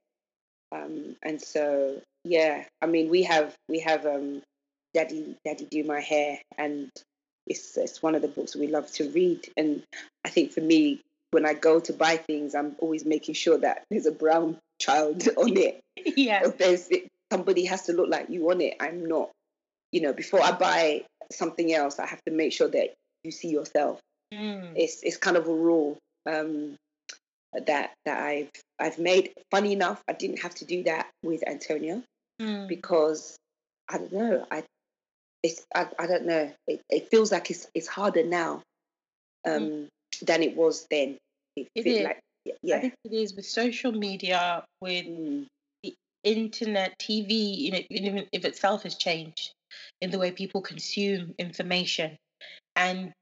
Um 0.71 1.15
and 1.21 1.41
so 1.41 2.01
yeah 2.25 2.63
i 2.81 2.85
mean 2.85 3.09
we 3.09 3.23
have 3.23 3.53
we 3.67 3.79
have 3.79 4.05
um 4.05 4.41
daddy 4.93 5.35
daddy 5.43 5.67
do 5.69 5.83
my 5.83 5.99
hair 5.99 6.39
and 6.57 6.89
it's 7.47 7.75
it's 7.77 8.01
one 8.01 8.15
of 8.15 8.21
the 8.21 8.29
books 8.29 8.55
we 8.55 8.67
love 8.67 8.91
to 8.93 9.09
read. 9.09 9.47
And 9.57 9.83
i 10.25 10.29
think 10.29 10.51
for 10.51 10.61
me 10.61 11.01
when 11.31 11.45
i 11.45 11.53
go 11.53 11.79
to 11.79 11.93
buy 11.93 12.17
things 12.17 12.55
i'm 12.55 12.75
always 12.79 13.05
making 13.05 13.35
sure 13.35 13.57
that 13.57 13.83
there's 13.89 14.05
a 14.05 14.11
brown 14.11 14.57
child 14.79 15.27
on 15.37 15.57
it. 15.57 15.81
Yeah, 15.95 16.47
if 16.47 16.57
there's 16.57 16.89
somebody 17.31 17.65
has 17.65 17.83
to 17.83 17.93
look 17.93 18.09
like 18.09 18.29
you 18.29 18.49
on 18.51 18.61
it. 18.61 18.75
I'm 18.79 19.05
not 19.05 19.31
you 19.93 20.01
know 20.01 20.11
before 20.11 20.41
i 20.43 20.51
buy 20.51 21.05
something 21.31 21.73
else 21.73 21.99
i 21.99 22.05
have 22.05 22.21
to 22.25 22.33
make 22.33 22.51
sure 22.51 22.67
that 22.67 22.93
you 23.23 23.31
see 23.31 23.49
yourself 23.49 23.99
mm, 24.33 24.71
it's 24.75 25.01
it's 25.03 25.17
kind 25.17 25.37
of 25.37 25.47
a 25.47 25.53
rule 25.53 25.97
um 26.25 26.75
that 27.65 27.93
that 28.05 28.19
I've 28.21 28.49
I've 28.79 28.99
made. 28.99 29.33
Funny 29.51 29.73
enough, 29.73 30.01
I 30.07 30.13
didn't 30.13 30.39
have 30.41 30.55
to 30.55 30.65
do 30.65 30.83
that 30.83 31.09
with 31.23 31.47
Antonio 31.47 32.01
Mm. 32.41 32.67
because 32.67 33.37
I 33.87 33.99
don't 33.99 34.11
know. 34.11 34.45
I 34.49 34.63
it's 35.43 35.63
I, 35.75 35.87
I 35.99 36.07
don't 36.07 36.25
know. 36.25 36.51
It, 36.67 36.81
it 36.89 37.09
feels 37.11 37.31
like 37.31 37.51
it's 37.51 37.67
it's 37.75 37.87
harder 37.87 38.23
now 38.23 38.61
um, 39.45 39.87
than 40.21 40.41
it 40.41 40.55
was 40.55 40.87
then. 40.89 41.17
It, 41.55 41.67
It 41.75 41.85
is. 41.85 42.03
like 42.03 42.19
I 42.47 42.51
yeah. 42.63 42.79
think 42.81 42.93
it 43.05 43.13
is 43.13 43.35
with 43.35 43.45
social 43.45 43.91
media, 43.91 44.63
with 44.81 45.05
Mm, 45.05 45.45
internet, 46.23 46.97
TV, 46.99 47.31
you 47.57 47.71
know, 47.71 47.81
even 47.89 48.25
if 48.31 48.45
itself 48.45 48.83
has 48.83 48.95
changed 48.95 49.51
in 50.01 50.09
the 50.09 50.17
way 50.19 50.31
people 50.31 50.61
consume 50.61 51.35
information. 51.37 52.17
And 52.75 53.13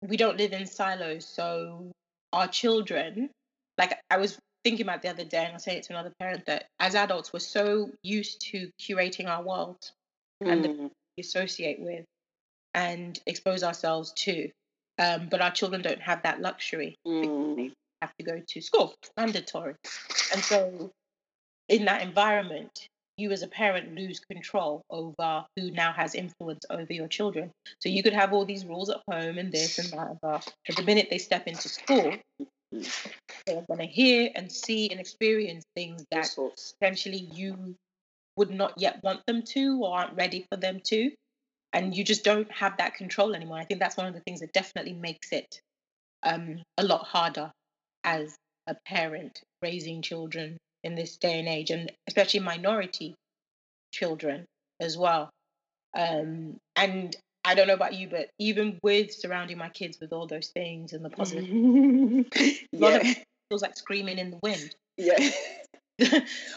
we 0.00 0.16
don't 0.16 0.36
live 0.36 0.52
in 0.52 0.66
silos. 0.66 1.26
So 1.26 1.92
our 2.32 2.48
children, 2.48 3.30
like 3.78 3.98
I 4.10 4.18
was 4.18 4.38
thinking 4.64 4.86
about 4.86 5.02
the 5.02 5.08
other 5.08 5.24
day, 5.24 5.44
and 5.44 5.54
I 5.54 5.58
saying 5.58 5.78
it 5.78 5.84
to 5.84 5.92
another 5.92 6.12
parent 6.18 6.46
that 6.46 6.66
as 6.78 6.94
adults, 6.94 7.32
we're 7.32 7.40
so 7.40 7.90
used 8.02 8.40
to 8.52 8.70
curating 8.80 9.28
our 9.28 9.42
world 9.42 9.78
and 10.40 10.64
the 10.64 10.68
mm, 10.68 10.90
we 11.16 11.20
associate 11.20 11.80
with 11.80 12.04
and 12.74 13.18
expose 13.26 13.62
ourselves 13.62 14.12
to. 14.16 14.50
Um, 14.98 15.28
but 15.30 15.40
our 15.40 15.50
children 15.50 15.82
don't 15.82 16.02
have 16.02 16.22
that 16.22 16.40
luxury 16.40 16.96
mm, 17.06 17.72
have 18.02 18.14
to 18.18 18.24
go 18.24 18.42
to 18.46 18.60
school, 18.60 18.94
mandatory. 19.16 19.74
And 20.32 20.42
so, 20.42 20.92
in 21.68 21.86
that 21.86 22.02
environment, 22.02 22.88
you 23.16 23.30
as 23.30 23.42
a 23.42 23.48
parent 23.48 23.94
lose 23.94 24.20
control 24.20 24.82
over 24.90 25.44
who 25.56 25.70
now 25.70 25.92
has 25.92 26.14
influence 26.14 26.64
over 26.70 26.92
your 26.92 27.08
children. 27.08 27.50
So 27.80 27.88
you 27.88 28.02
could 28.02 28.12
have 28.12 28.32
all 28.32 28.44
these 28.44 28.64
rules 28.64 28.90
at 28.90 29.00
home 29.08 29.38
and 29.38 29.52
this 29.52 29.78
and 29.78 29.88
that, 29.90 30.08
and 30.08 30.18
that. 30.22 30.52
But 30.66 30.76
the 30.76 30.82
minute 30.82 31.08
they 31.10 31.18
step 31.18 31.46
into 31.46 31.68
school, 31.68 32.14
they're 32.70 33.64
going 33.68 33.80
to 33.80 33.86
hear 33.86 34.30
and 34.34 34.50
see 34.50 34.90
and 34.90 34.98
experience 34.98 35.64
things 35.76 36.04
that 36.10 36.34
potentially 36.80 37.28
you 37.32 37.74
would 38.36 38.50
not 38.50 38.74
yet 38.78 39.00
want 39.02 39.20
them 39.26 39.42
to 39.42 39.82
or 39.82 39.98
aren't 39.98 40.16
ready 40.16 40.46
for 40.50 40.56
them 40.56 40.80
to. 40.84 41.10
And 41.74 41.96
you 41.96 42.04
just 42.04 42.24
don't 42.24 42.50
have 42.52 42.76
that 42.78 42.94
control 42.94 43.34
anymore. 43.34 43.58
I 43.58 43.64
think 43.64 43.80
that's 43.80 43.96
one 43.96 44.06
of 44.06 44.14
the 44.14 44.20
things 44.20 44.40
that 44.40 44.52
definitely 44.52 44.94
makes 44.94 45.32
it 45.32 45.60
um, 46.22 46.62
a 46.78 46.84
lot 46.84 47.06
harder 47.06 47.50
as 48.04 48.34
a 48.66 48.76
parent 48.86 49.40
raising 49.62 50.02
children 50.02 50.56
in 50.84 50.94
this 50.94 51.16
day 51.16 51.38
and 51.38 51.48
age, 51.48 51.70
and 51.70 51.90
especially 52.08 52.40
minority 52.40 53.14
children 53.92 54.46
as 54.80 54.96
well. 54.96 55.30
Um, 55.94 56.56
and 56.76 57.14
I 57.44 57.54
don't 57.54 57.66
know 57.66 57.74
about 57.74 57.94
you, 57.94 58.08
but 58.08 58.30
even 58.38 58.78
with 58.82 59.12
surrounding 59.12 59.58
my 59.58 59.68
kids 59.68 59.98
with 60.00 60.12
all 60.12 60.26
those 60.26 60.48
things 60.48 60.92
and 60.92 61.04
the 61.04 61.10
positive, 61.10 61.44
lot 62.72 62.94
of 62.94 63.06
it 63.06 63.24
feels 63.48 63.62
like 63.62 63.76
screaming 63.76 64.18
in 64.18 64.30
the 64.30 64.38
wind. 64.42 64.74
yeah. 64.96 65.30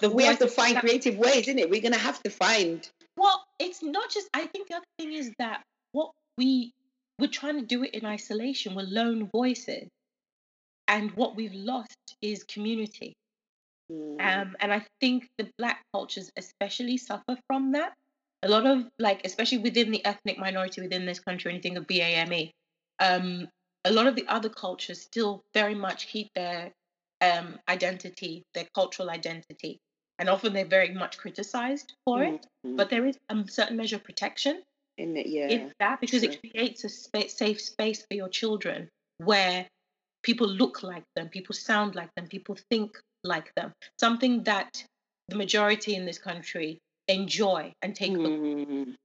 the 0.01 0.09
We 0.09 0.23
have 0.23 0.39
to 0.39 0.47
find 0.47 0.77
creative 0.77 1.17
ways, 1.17 1.47
isn't 1.47 1.59
it? 1.59 1.69
We're 1.69 1.81
gonna 1.81 1.97
have 1.97 2.21
to 2.23 2.29
find. 2.29 2.87
Well, 3.17 3.43
it's 3.59 3.83
not 3.83 4.09
just. 4.09 4.27
I 4.33 4.45
think 4.47 4.69
the 4.69 4.75
other 4.75 4.85
thing 4.97 5.13
is 5.13 5.31
that 5.39 5.61
what 5.91 6.11
we 6.37 6.71
we're 7.19 7.27
trying 7.27 7.59
to 7.59 7.65
do 7.65 7.83
it 7.83 7.91
in 7.93 8.05
isolation. 8.05 8.75
We're 8.75 8.87
lone 8.87 9.29
voices, 9.33 9.87
and 10.87 11.11
what 11.11 11.35
we've 11.35 11.53
lost 11.53 11.95
is 12.21 12.43
community. 12.43 13.13
Mm, 13.91 14.19
Um, 14.19 14.55
and 14.59 14.73
I 14.73 14.85
think 14.99 15.27
the 15.37 15.49
black 15.57 15.81
cultures 15.93 16.31
especially 16.37 16.97
suffer 16.97 17.37
from 17.47 17.73
that. 17.73 17.93
A 18.43 18.49
lot 18.49 18.65
of 18.65 18.87
like, 18.99 19.21
especially 19.25 19.59
within 19.59 19.91
the 19.91 20.03
ethnic 20.05 20.37
minority 20.37 20.81
within 20.81 21.05
this 21.05 21.19
country, 21.19 21.49
when 21.49 21.55
you 21.55 21.61
think 21.61 21.77
of 21.77 21.87
BAME, 21.87 22.51
um, 22.99 23.47
a 23.83 23.91
lot 23.91 24.07
of 24.07 24.15
the 24.15 24.27
other 24.27 24.49
cultures 24.49 25.01
still 25.01 25.43
very 25.53 25.75
much 25.75 26.07
keep 26.07 26.29
their 26.35 26.71
um, 27.21 27.59
identity, 27.67 28.43
their 28.53 28.67
cultural 28.75 29.09
identity, 29.09 29.79
and 30.19 30.29
often 30.29 30.53
they're 30.53 30.65
very 30.65 30.93
much 30.93 31.17
criticized 31.17 31.93
for 32.05 32.23
it. 32.23 32.45
mm, 32.65 32.77
But 32.77 32.89
there 32.89 33.05
is 33.05 33.17
a 33.29 33.43
certain 33.47 33.77
measure 33.77 33.97
of 33.97 34.03
protection 34.03 34.61
in 34.97 35.17
it, 35.17 35.27
yeah. 35.27 35.47
in 35.47 35.71
that 35.79 36.01
because 36.01 36.21
true. 36.21 36.29
it 36.31 36.39
creates 36.39 36.83
a 36.83 36.89
spa- 36.89 37.27
safe 37.27 37.61
space 37.61 38.05
for 38.07 38.15
your 38.15 38.29
children 38.29 38.89
where 39.17 39.67
people 40.23 40.47
look 40.47 40.83
like 40.83 41.03
them, 41.15 41.29
people 41.29 41.53
sound 41.53 41.95
like 41.95 42.09
them, 42.15 42.27
people 42.27 42.57
think 42.69 42.97
like 43.25 43.53
them. 43.55 43.71
Something 43.99 44.43
that 44.43 44.83
the 45.27 45.35
majority 45.35 45.95
in 45.95 46.05
this 46.05 46.17
country 46.17 46.79
enjoy 47.07 47.73
and 47.81 47.95
take 47.95 48.13
for 48.13 48.27
Mm, 48.27 48.95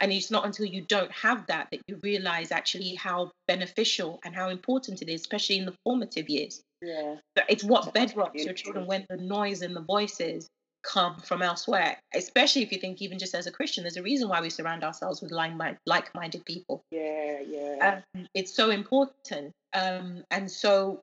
and 0.00 0.12
it's 0.12 0.30
not 0.30 0.44
until 0.44 0.66
you 0.66 0.82
don't 0.82 1.12
have 1.12 1.46
that 1.46 1.68
that 1.70 1.80
you 1.86 2.00
realize 2.02 2.50
actually 2.50 2.94
how 2.94 3.30
beneficial 3.46 4.18
and 4.24 4.34
how 4.34 4.48
important 4.48 5.02
it 5.02 5.08
is, 5.08 5.20
especially 5.20 5.58
in 5.58 5.66
the 5.66 5.74
formative 5.84 6.28
years. 6.28 6.62
yeah. 6.82 7.16
But 7.34 7.44
it's 7.48 7.62
what 7.64 7.94
bedrocks 7.94 8.44
your 8.44 8.54
children 8.54 8.86
when 8.86 9.06
the 9.08 9.16
noise 9.16 9.62
and 9.62 9.74
the 9.74 9.82
voices 9.82 10.48
come 10.82 11.18
from 11.20 11.42
elsewhere. 11.42 11.98
Especially 12.14 12.62
if 12.62 12.72
you 12.72 12.78
think, 12.78 13.00
even 13.02 13.18
just 13.18 13.34
as 13.34 13.46
a 13.46 13.50
Christian, 13.50 13.84
there's 13.84 13.96
a 13.96 14.02
reason 14.02 14.28
why 14.28 14.40
we 14.40 14.50
surround 14.50 14.84
ourselves 14.84 15.22
with 15.22 15.32
like 15.32 15.52
like-minded 15.86 16.44
people. 16.44 16.82
Yeah, 16.90 17.40
yeah. 17.40 18.02
Um, 18.14 18.26
it's 18.34 18.54
so 18.54 18.70
important. 18.70 19.52
Um, 19.72 20.24
and 20.30 20.50
so, 20.50 21.00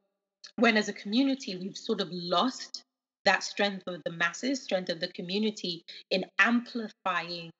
when 0.57 0.77
as 0.77 0.89
a 0.89 0.93
community 0.93 1.55
we've 1.55 1.77
sort 1.77 2.01
of 2.01 2.09
lost 2.11 2.83
that 3.25 3.43
strength 3.43 3.83
of 3.87 4.01
the 4.03 4.11
masses, 4.11 4.61
strength 4.61 4.89
of 4.89 4.99
the 4.99 5.07
community 5.09 5.83
in 6.09 6.25
amplifying 6.39 7.51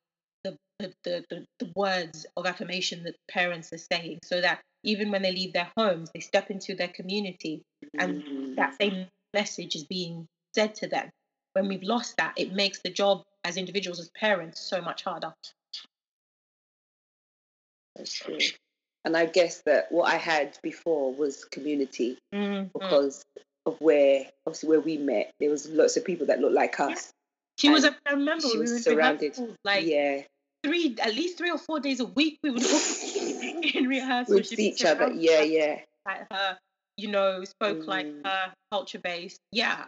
the 0.43 0.57
the, 0.79 0.93
the, 1.03 1.45
the, 1.59 1.71
words 1.75 2.25
of 2.35 2.47
affirmation 2.47 3.03
that 3.03 3.15
parents 3.29 3.71
are 3.71 3.77
saying, 3.77 4.17
so 4.23 4.41
that 4.41 4.61
even 4.83 5.11
when 5.11 5.21
they 5.21 5.31
leave 5.31 5.53
their 5.53 5.71
homes, 5.77 6.09
they 6.13 6.19
step 6.19 6.49
into 6.49 6.73
their 6.73 6.87
community 6.87 7.61
and 7.99 8.23
Mm, 8.23 8.55
that 8.55 8.75
same 8.81 9.05
message 9.33 9.75
is 9.75 9.83
being 9.83 10.27
said 10.55 10.75
to 10.75 10.87
them. 10.87 11.09
When 11.53 11.67
we've 11.67 11.83
lost 11.83 12.17
that, 12.17 12.33
it 12.37 12.53
makes 12.53 12.79
the 12.79 12.89
job 12.89 13.23
as 13.43 13.57
individuals, 13.57 13.99
as 13.99 14.09
parents, 14.09 14.59
so 14.59 14.81
much 14.81 15.03
harder. 15.03 15.33
that's 17.95 18.13
true. 18.13 18.37
And 19.03 19.17
I 19.17 19.25
guess 19.25 19.61
that 19.65 19.91
what 19.91 20.11
I 20.13 20.17
had 20.17 20.57
before 20.61 21.13
was 21.13 21.43
community 21.45 22.17
Mm, 22.33 22.71
because 22.73 23.23
of 23.65 23.79
where, 23.81 24.25
obviously, 24.45 24.69
where 24.69 24.79
we 24.79 24.97
met. 24.97 25.31
There 25.39 25.49
was 25.49 25.67
lots 25.69 25.97
of 25.97 26.05
people 26.05 26.27
that 26.27 26.39
looked 26.39 26.53
like 26.55 26.79
us. 26.79 27.11
She 27.57 27.69
was. 27.69 27.83
and 27.83 27.95
I 28.05 28.11
remember 28.13 28.47
she 28.47 28.57
we 28.57 28.61
was 28.61 28.83
surrounded. 28.83 29.37
like 29.63 29.85
yeah, 29.85 30.21
three, 30.63 30.95
at 31.01 31.13
least 31.15 31.37
three 31.37 31.51
or 31.51 31.57
four 31.57 31.79
days 31.79 31.99
a 31.99 32.05
week. 32.05 32.39
We 32.43 32.51
would 32.51 32.63
in 33.75 33.87
rehearsal. 33.87 34.41
She'd 34.41 34.55
be 34.57 34.63
each 34.67 34.83
other. 34.85 35.11
Yeah, 35.11 35.41
yeah. 35.41 35.79
like 36.05 36.27
her, 36.31 36.57
you 36.97 37.09
know, 37.09 37.43
spoke 37.43 37.85
like 37.87 38.05
Mm. 38.07 38.25
her, 38.25 38.53
culture 38.71 38.99
based. 38.99 39.39
Yeah, 39.51 39.85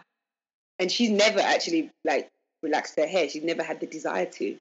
And 0.78 0.90
she's 0.90 1.10
never 1.10 1.40
actually 1.40 1.90
like 2.04 2.28
relaxed 2.62 2.96
her 2.96 3.06
hair. 3.06 3.28
She's 3.28 3.42
never 3.44 3.62
had 3.62 3.80
the 3.80 3.86
desire 3.86 4.26
to, 4.26 4.56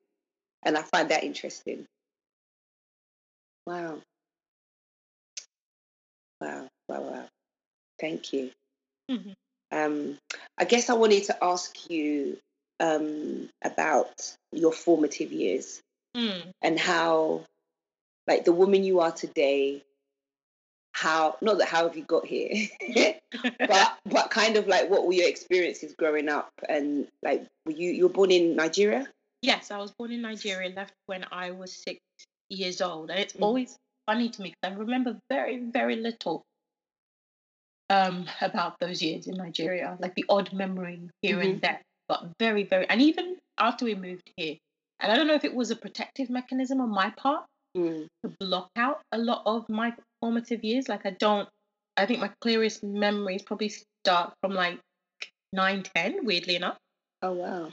and 0.63 0.77
I 0.77 0.81
find 0.83 1.09
that 1.09 1.23
interesting. 1.23 1.85
Wow, 3.67 3.99
wow, 6.41 6.67
wow. 6.89 7.25
Thank 7.99 8.33
you. 8.33 8.51
Mhm. 9.09 9.33
Um, 9.71 10.17
I 10.57 10.65
guess 10.65 10.89
I 10.89 10.93
wanted 10.93 11.23
to 11.25 11.43
ask 11.43 11.89
you 11.89 12.37
um, 12.79 13.49
about 13.63 14.35
your 14.51 14.71
formative 14.71 15.31
years 15.31 15.81
Mm. 16.15 16.51
and 16.61 16.79
how, 16.79 17.43
like, 18.27 18.45
the 18.45 18.53
woman 18.53 18.83
you 18.83 18.99
are 18.99 19.11
today. 19.11 19.83
How 20.95 21.37
not 21.41 21.57
that 21.57 21.67
how 21.67 21.87
have 21.87 21.97
you 21.97 22.03
got 22.03 22.25
here, 22.25 22.69
but 23.67 23.97
but 24.05 24.29
kind 24.29 24.57
of 24.57 24.67
like 24.67 24.89
what 24.91 25.07
were 25.07 25.13
your 25.13 25.27
experiences 25.27 25.95
growing 25.97 26.29
up 26.29 26.51
and 26.69 27.07
like 27.23 27.47
were 27.65 27.71
you 27.71 27.91
you 27.91 28.03
were 28.03 28.13
born 28.13 28.29
in 28.31 28.55
Nigeria? 28.55 29.07
yes, 29.41 29.71
I 29.71 29.77
was 29.77 29.91
born 29.91 30.11
in 30.11 30.21
Nigeria, 30.21 30.69
left 30.69 30.93
when 31.07 31.25
I 31.31 31.51
was 31.51 31.73
six 31.73 31.99
years 32.49 32.79
old, 32.81 33.09
and 33.09 33.19
it's 33.19 33.33
Mhm. 33.33 33.41
always 33.43 33.77
funny 34.05 34.29
to 34.29 34.41
me 34.41 34.49
because 34.61 34.75
I 34.75 34.79
remember 34.79 35.19
very, 35.29 35.57
very 35.59 35.95
little 35.95 36.45
um, 37.89 38.25
about 38.41 38.79
those 38.79 39.01
years 39.01 39.27
in 39.27 39.35
Nigeria, 39.35 39.97
like 39.99 40.15
the 40.15 40.25
odd 40.29 40.51
memory 40.53 41.01
here 41.21 41.39
and 41.39 41.61
there, 41.61 41.81
but 42.07 42.25
very, 42.39 42.63
very, 42.63 42.87
and 42.89 43.01
even 43.01 43.37
after 43.57 43.85
we 43.85 43.95
moved 43.95 44.29
here, 44.37 44.55
and 44.99 45.11
I 45.11 45.15
don't 45.15 45.27
know 45.27 45.35
if 45.35 45.43
it 45.45 45.53
was 45.53 45.71
a 45.71 45.75
protective 45.75 46.29
mechanism 46.29 46.81
on 46.81 46.89
my 46.89 47.09
part 47.11 47.45
Mm. 47.75 48.05
to 48.23 48.31
block 48.39 48.69
out 48.75 49.01
a 49.11 49.17
lot 49.17 49.41
of 49.47 49.67
my 49.67 49.95
formative 50.21 50.63
years. 50.63 50.87
Like 50.87 51.07
I 51.07 51.09
don't, 51.09 51.49
I 51.97 52.05
think 52.05 52.19
my 52.19 52.29
clearest 52.39 52.83
memories 52.83 53.41
probably 53.41 53.69
start 54.05 54.31
from 54.41 54.53
like 54.53 54.79
nine, 55.51 55.81
ten. 55.95 56.23
Weirdly 56.23 56.55
enough, 56.55 56.77
Oh 57.23 57.31
wow. 57.33 57.71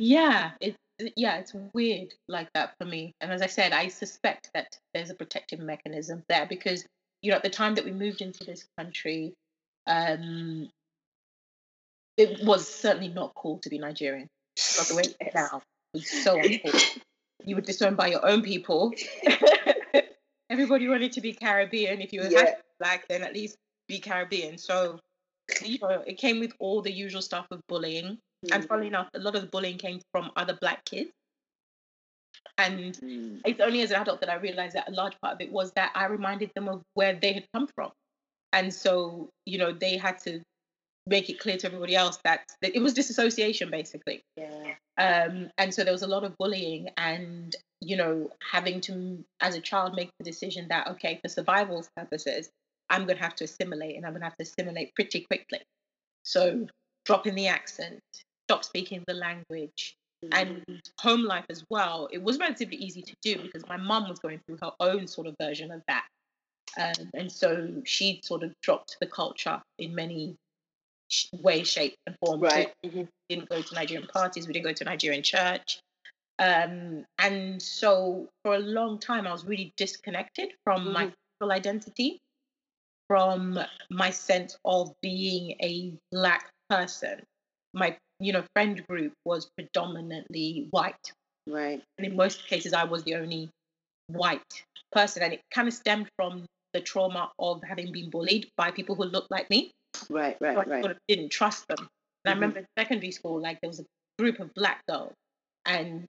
yeah, 0.00 0.52
it's 0.60 0.76
yeah, 1.16 1.36
it's 1.38 1.54
weird 1.72 2.14
like 2.26 2.48
that 2.54 2.74
for 2.80 2.84
me. 2.84 3.12
And 3.20 3.30
as 3.30 3.40
I 3.42 3.46
said, 3.46 3.72
I 3.72 3.86
suspect 3.86 4.50
that 4.54 4.76
there's 4.92 5.10
a 5.10 5.14
protective 5.14 5.60
mechanism 5.60 6.24
there 6.28 6.46
because 6.46 6.84
you 7.22 7.30
know 7.30 7.36
at 7.36 7.42
the 7.42 7.50
time 7.50 7.74
that 7.74 7.84
we 7.84 7.92
moved 7.92 8.20
into 8.22 8.44
this 8.44 8.66
country, 8.78 9.34
um, 9.86 10.68
it 12.16 12.44
was 12.44 12.68
certainly 12.68 13.08
not 13.08 13.34
cool 13.34 13.58
to 13.58 13.68
be 13.68 13.78
Nigerian. 13.78 14.28
Not 14.76 14.88
the 14.88 14.94
way 14.96 15.02
it 15.20 15.34
now. 15.34 15.62
It 15.94 15.98
was 15.98 16.10
so 16.24 16.36
uncool. 16.38 16.98
You 17.44 17.54
were 17.54 17.62
disowned 17.62 17.96
by 17.96 18.08
your 18.08 18.26
own 18.26 18.42
people. 18.42 18.92
Everybody 20.50 20.88
wanted 20.88 21.12
to 21.12 21.20
be 21.20 21.32
Caribbean. 21.32 22.00
If 22.00 22.12
you 22.12 22.22
were 22.22 22.30
Yeah. 22.30 22.54
black, 22.80 23.06
then 23.08 23.22
at 23.22 23.32
least 23.32 23.56
be 23.86 23.98
Caribbean. 24.00 24.58
So 24.58 24.98
you 25.62 25.78
know, 25.80 26.02
it 26.06 26.18
came 26.18 26.40
with 26.40 26.52
all 26.58 26.82
the 26.82 26.92
usual 26.92 27.22
stuff 27.22 27.46
of 27.50 27.60
bullying. 27.68 28.18
And 28.52 28.62
Mm, 28.62 28.68
funnily 28.68 28.86
enough, 28.86 29.08
a 29.14 29.18
lot 29.18 29.34
of 29.34 29.42
the 29.42 29.48
bullying 29.48 29.78
came 29.78 30.00
from 30.12 30.30
other 30.36 30.56
black 30.60 30.84
kids. 30.84 31.10
And 32.56 32.94
mm, 32.94 33.40
it's 33.44 33.60
only 33.60 33.82
as 33.82 33.90
an 33.90 34.00
adult 34.00 34.20
that 34.20 34.30
I 34.30 34.36
realized 34.36 34.74
that 34.74 34.88
a 34.88 34.92
large 34.92 35.14
part 35.20 35.34
of 35.34 35.40
it 35.40 35.52
was 35.52 35.72
that 35.72 35.92
I 35.94 36.06
reminded 36.06 36.50
them 36.54 36.68
of 36.68 36.82
where 36.94 37.14
they 37.14 37.32
had 37.32 37.44
come 37.54 37.68
from. 37.74 37.92
And 38.52 38.72
so, 38.72 39.28
you 39.46 39.58
know, 39.58 39.72
they 39.72 39.96
had 39.96 40.18
to 40.20 40.40
make 41.06 41.30
it 41.30 41.38
clear 41.38 41.56
to 41.56 41.66
everybody 41.66 41.94
else 41.94 42.18
that, 42.24 42.40
that 42.62 42.74
it 42.74 42.80
was 42.80 42.92
disassociation 42.92 43.70
basically. 43.70 44.22
yeah. 44.36 44.74
Um, 44.98 45.50
and 45.56 45.72
so 45.72 45.84
there 45.84 45.92
was 45.92 46.02
a 46.02 46.08
lot 46.08 46.24
of 46.24 46.36
bullying 46.38 46.88
and, 46.96 47.54
you 47.80 47.96
know, 47.96 48.30
having 48.50 48.80
to, 48.82 49.24
as 49.40 49.54
a 49.54 49.60
child, 49.60 49.94
make 49.94 50.10
the 50.18 50.24
decision 50.24 50.66
that, 50.68 50.88
okay, 50.88 51.20
for 51.22 51.28
survival 51.28 51.84
purposes, 51.96 52.50
I'm 52.90 53.04
going 53.04 53.16
to 53.16 53.22
have 53.22 53.36
to 53.36 53.44
assimilate 53.44 53.96
and 53.96 54.04
I'm 54.04 54.12
going 54.12 54.22
to 54.22 54.26
have 54.26 54.36
to 54.38 54.42
assimilate 54.42 54.94
pretty 54.94 55.20
quickly. 55.20 55.60
So 56.24 56.66
dropping 57.04 57.36
the 57.36 57.46
accent, 57.46 58.00
stop 58.48 58.64
speaking 58.64 59.04
the 59.06 59.14
language, 59.14 59.96
and 60.32 60.62
home 61.00 61.24
life 61.24 61.44
as 61.48 61.64
well. 61.70 62.08
It 62.12 62.22
was 62.22 62.38
relatively 62.38 62.76
easy 62.76 63.02
to 63.02 63.14
do 63.22 63.40
because 63.42 63.66
my 63.68 63.76
mum 63.76 64.08
was 64.08 64.18
going 64.18 64.40
through 64.46 64.58
her 64.62 64.72
own 64.80 65.06
sort 65.06 65.26
of 65.26 65.34
version 65.40 65.70
of 65.70 65.82
that. 65.88 66.06
Um, 66.78 67.10
and 67.14 67.32
so 67.32 67.82
she 67.84 68.20
sort 68.22 68.42
of 68.42 68.52
dropped 68.62 68.96
the 69.00 69.06
culture 69.06 69.60
in 69.78 69.94
many 69.94 70.36
sh- 71.08 71.28
ways, 71.32 71.68
shapes, 71.68 71.96
and 72.06 72.16
forms. 72.24 72.40
So 72.40 72.46
Right. 72.46 72.74
mhm. 72.84 73.08
didn't 73.28 73.48
go 73.48 73.62
to 73.62 73.74
Nigerian 73.74 74.06
parties, 74.08 74.46
we 74.46 74.52
didn't 74.52 74.66
go 74.66 74.72
to 74.72 74.84
Nigerian 74.84 75.22
church. 75.22 75.80
Um, 76.38 77.04
and 77.18 77.60
so 77.60 78.28
for 78.44 78.54
a 78.54 78.58
long 78.58 78.98
time, 78.98 79.26
I 79.26 79.32
was 79.32 79.44
really 79.44 79.72
disconnected 79.76 80.52
from 80.64 80.92
my 80.92 81.06
Mhm. 81.06 81.14
sexual 81.40 81.52
identity, 81.52 82.20
from 83.08 83.58
my 83.90 84.10
sense 84.10 84.56
of 84.64 84.94
being 85.00 85.56
a 85.62 85.92
black 86.12 86.50
person. 86.68 87.26
My, 87.72 87.98
you 88.20 88.32
know, 88.32 88.44
friend 88.54 88.84
group 88.88 89.12
was 89.24 89.48
predominantly 89.56 90.66
white, 90.70 91.12
Right. 91.46 91.82
and 91.96 92.06
in 92.06 92.16
most 92.16 92.46
cases, 92.46 92.72
I 92.72 92.84
was 92.84 93.04
the 93.04 93.14
only 93.14 93.50
white 94.08 94.64
person, 94.92 95.22
and 95.22 95.32
it 95.32 95.40
kind 95.50 95.68
of 95.68 95.74
stemmed 95.74 96.08
from 96.16 96.46
the 96.72 96.80
trauma 96.80 97.30
of 97.38 97.62
having 97.62 97.92
been 97.92 98.10
bullied 98.10 98.48
by 98.56 98.70
people 98.70 98.94
who 98.94 99.04
looked 99.04 99.30
like 99.30 99.48
me. 99.50 99.70
Right. 100.10 100.36
So 100.38 100.46
I 100.46 100.54
Right. 100.54 100.68
Right. 100.68 100.82
sort 100.82 100.92
of 100.92 100.98
didn't 101.08 101.30
trust 101.30 101.66
them. 101.68 101.78
And 101.80 101.88
I 102.26 102.30
Mhm. 102.32 102.34
remember 102.34 102.58
in 102.60 102.66
secondary 102.78 103.12
school, 103.12 103.40
like 103.40 103.60
there 103.60 103.68
was 103.68 103.80
a 103.80 103.86
group 104.18 104.40
of 104.40 104.52
black 104.54 104.82
girls, 104.86 105.14
and 105.64 106.08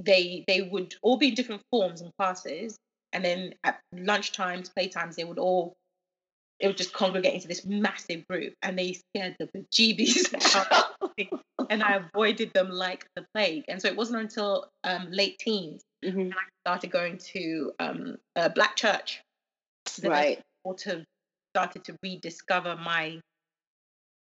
they 0.00 0.44
they 0.46 0.62
would 0.62 0.94
all 1.02 1.16
be 1.16 1.28
in 1.28 1.34
different 1.34 1.62
forms 1.70 2.00
and 2.00 2.10
classes, 2.18 2.76
and 3.12 3.24
then 3.24 3.54
at 3.64 3.80
lunchtimes, 3.94 4.72
playtimes, 4.76 5.14
they 5.14 5.24
would 5.24 5.38
all 5.38 5.72
it 6.60 6.66
would 6.66 6.76
just 6.76 6.92
congregate 6.92 7.34
into 7.34 7.48
this 7.48 7.64
massive 7.66 8.26
group, 8.28 8.54
and 8.62 8.78
they 8.78 8.92
scared 8.92 9.36
the 9.38 9.48
bejeebies 9.48 10.32
out 10.56 10.94
of 11.00 11.10
me, 11.18 11.30
and 11.70 11.82
I 11.82 11.96
avoided 11.96 12.52
them 12.54 12.70
like 12.70 13.06
the 13.16 13.24
plague. 13.34 13.64
And 13.68 13.80
so 13.80 13.88
it 13.88 13.96
wasn't 13.96 14.20
until 14.20 14.68
um, 14.84 15.08
late 15.10 15.38
teens 15.38 15.82
Mhm. 16.04 16.32
I 16.32 16.42
started 16.62 16.90
going 16.90 17.18
to 17.18 17.72
um, 17.78 18.16
a 18.36 18.50
black 18.50 18.76
church 18.76 19.22
that 20.02 20.12
I 20.12 20.38
sort 20.66 20.86
of 20.86 21.04
started 21.54 21.84
to 21.84 21.96
rediscover 22.02 22.76
my 22.76 23.20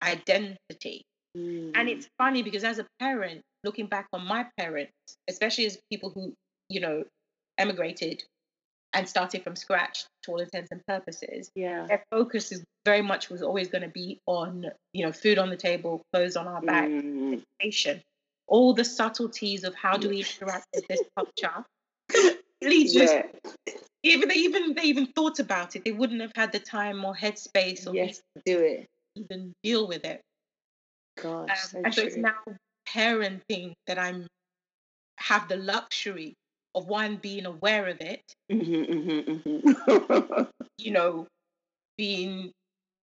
identity. 0.03 1.03
And 1.35 1.75
Mm. 1.75 1.89
it's 1.89 2.09
funny 2.19 2.43
because 2.43 2.65
as 2.65 2.79
a 2.79 2.87
parent, 2.99 3.43
looking 3.63 3.87
back 3.87 4.09
on 4.13 4.27
my 4.27 4.49
parents, 4.59 4.93
especially 5.29 5.67
as 5.67 5.79
people 5.91 6.11
who, 6.11 6.35
you 6.69 6.81
know, 6.81 7.05
emigrated 7.57 8.25
and 8.93 9.09
started 9.09 9.43
from 9.45 9.57
scratch 9.57 10.05
to 10.23 10.33
all 10.33 10.41
intents 10.41 10.69
and 10.71 10.85
purposes, 10.87 11.51
yeah. 11.55 11.87
their 11.87 12.03
focus 12.11 12.53
is 12.53 12.63
very 12.85 13.03
much 13.03 13.29
was 13.31 13.43
always 13.43 13.69
going 13.69 13.83
to 13.83 13.89
be 13.89 14.19
on, 14.27 14.67
you 14.93 15.05
know, 15.05 15.13
food 15.13 15.39
on 15.39 15.51
the 15.51 15.57
table, 15.57 16.03
clothes 16.13 16.37
on 16.37 16.47
our 16.49 16.61
back, 16.63 16.89
Mm. 16.89 17.43
education, 17.61 18.03
all 18.47 18.75
the 18.75 18.85
subtleties 18.85 19.65
of 19.65 19.75
how 19.75 19.97
do 19.97 20.09
we 20.09 20.19
interact 20.19 20.67
with 20.75 20.87
this 20.89 21.03
culture. 21.17 21.65
Really 22.63 22.85
just 22.85 23.15
Yeah. 23.15 23.73
even 24.03 24.29
they 24.29 24.35
even 24.35 24.75
they 24.75 24.83
even 24.83 25.07
thought 25.07 25.39
about 25.39 25.77
it, 25.77 25.85
they 25.85 25.93
wouldn't 25.93 26.21
have 26.21 26.33
had 26.35 26.53
the 26.53 26.59
time 26.59 27.03
or 27.07 27.15
headspace 27.15 27.87
or 27.87 27.95
Yes. 27.95 28.21
Do 28.45 28.59
it. 28.59 28.87
even 29.17 29.55
deal 29.63 29.89
with 29.89 30.05
it. 30.05 30.21
Gosh. 31.23 31.49
Um, 31.49 31.57
so 31.57 31.81
and 31.85 31.95
so 31.95 32.03
it's 32.03 32.17
now 32.17 32.35
parenting 32.87 33.73
that 33.87 33.99
I'm 33.99 34.27
have 35.17 35.49
the 35.49 35.57
luxury 35.57 36.35
of 36.75 36.87
one 36.87 37.17
being 37.17 37.47
aware 37.47 37.89
of 37.89 38.01
it, 38.01 38.23
Mhm, 38.51 38.87
mhm, 38.89 39.43
mhm. 39.45 40.49
you 40.79 40.91
know, 40.93 41.27
being 41.97 42.53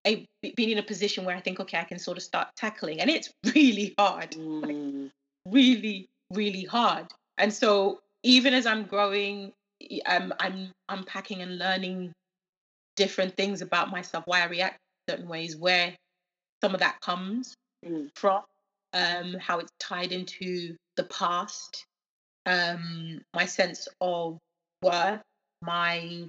a 0.06 0.26
being 0.56 0.70
in 0.70 0.78
a 0.78 0.82
position 0.82 1.24
where 1.24 1.36
I 1.36 1.40
think, 1.40 1.60
okay, 1.60 1.78
I 1.78 1.84
can 1.84 1.98
sort 1.98 2.16
of 2.16 2.22
start 2.22 2.48
tackling, 2.56 3.00
and 3.00 3.10
it's 3.10 3.30
really 3.54 3.94
hard, 3.98 4.32
Mm. 4.32 5.10
really, 5.46 6.08
really 6.32 6.64
hard. 6.64 7.06
And 7.38 7.52
so 7.52 8.00
even 8.22 8.54
as 8.54 8.66
I'm 8.66 8.84
growing, 8.84 9.52
I'm 10.06 10.32
I'm 10.40 10.72
unpacking 10.88 11.42
and 11.42 11.58
learning 11.58 12.12
different 12.96 13.36
things 13.36 13.62
about 13.62 13.90
myself, 13.90 14.24
why 14.26 14.40
I 14.42 14.46
react 14.46 14.78
certain 15.08 15.28
ways, 15.28 15.56
where 15.56 15.94
some 16.62 16.74
of 16.74 16.80
that 16.80 17.00
comes 17.00 17.54
Mm. 17.86 18.10
from, 18.16 18.42
um, 18.92 19.34
how 19.34 19.60
it's 19.60 19.70
tied 19.78 20.10
into 20.10 20.74
the 20.96 21.04
past, 21.04 21.84
um, 22.48 23.20
my 23.34 23.44
sense 23.46 23.88
of 24.00 24.38
worth, 24.82 25.20
my 25.62 26.24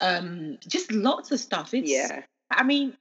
um, 0.00 0.58
just 0.68 0.92
lots 0.92 1.32
of 1.32 1.40
stuff. 1.40 1.72
It's, 1.72 1.90
Yeah. 1.90 2.22
I 2.50 2.62
mean, 2.62 2.94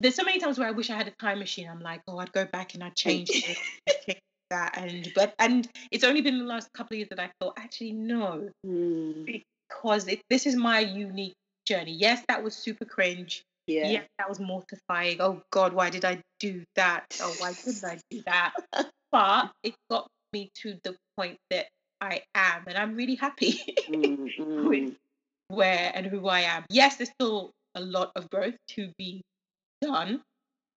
there's 0.00 0.14
so 0.14 0.24
many 0.24 0.38
times 0.38 0.58
where 0.58 0.68
I 0.68 0.72
wish 0.72 0.90
I 0.90 0.96
had 0.96 1.08
a 1.08 1.12
time 1.20 1.38
machine. 1.40 1.68
I'm 1.68 1.80
like, 1.80 2.02
oh, 2.08 2.18
I'd 2.18 2.32
go 2.32 2.44
back 2.44 2.74
and 2.74 2.82
I'd 2.84 2.94
change 2.94 3.28
this, 4.06 4.16
that, 4.50 4.76
and 4.76 5.10
but 5.14 5.34
and 5.38 5.68
it's 5.90 6.04
only 6.04 6.20
been 6.20 6.38
the 6.38 6.44
last 6.44 6.72
couple 6.72 6.94
of 6.94 6.98
years 6.98 7.08
that 7.10 7.20
I 7.20 7.30
thought, 7.40 7.54
actually, 7.58 7.92
no, 7.92 8.48
Mm. 8.66 9.24
because 9.26 10.06
it, 10.08 10.20
this 10.30 10.46
is 10.46 10.54
my 10.56 10.80
unique 10.80 11.34
journey. 11.66 11.92
Yes, 11.92 12.22
that 12.28 12.42
was 12.42 12.54
super 12.54 12.84
cringe. 12.84 13.42
Yeah. 13.66 13.88
Yes, 13.90 14.06
that 14.18 14.28
was 14.28 14.40
mortifying. 14.40 15.18
Oh 15.20 15.42
God, 15.52 15.72
why 15.72 15.90
did 15.90 16.04
I 16.04 16.20
do 16.40 16.64
that? 16.76 17.04
Oh, 17.20 17.34
why 17.38 17.52
did 17.64 17.84
I 17.84 17.98
do 18.10 18.22
that? 18.26 18.52
But 19.12 19.52
it 19.62 19.74
got 19.90 20.08
me 20.32 20.50
to 20.62 20.78
the 20.84 20.96
point 21.16 21.38
that 21.50 21.66
I 22.00 22.22
am, 22.34 22.64
and 22.66 22.76
I'm 22.76 22.94
really 22.94 23.14
happy 23.14 23.60
Mm, 23.88 24.28
mm. 24.38 24.94
where 25.48 25.92
and 25.94 26.06
who 26.06 26.28
I 26.28 26.40
am. 26.40 26.64
Yes, 26.70 26.96
there's 26.96 27.10
still 27.10 27.50
a 27.74 27.80
lot 27.80 28.12
of 28.16 28.28
growth 28.30 28.56
to 28.70 28.90
be 28.98 29.22
done, 29.80 30.22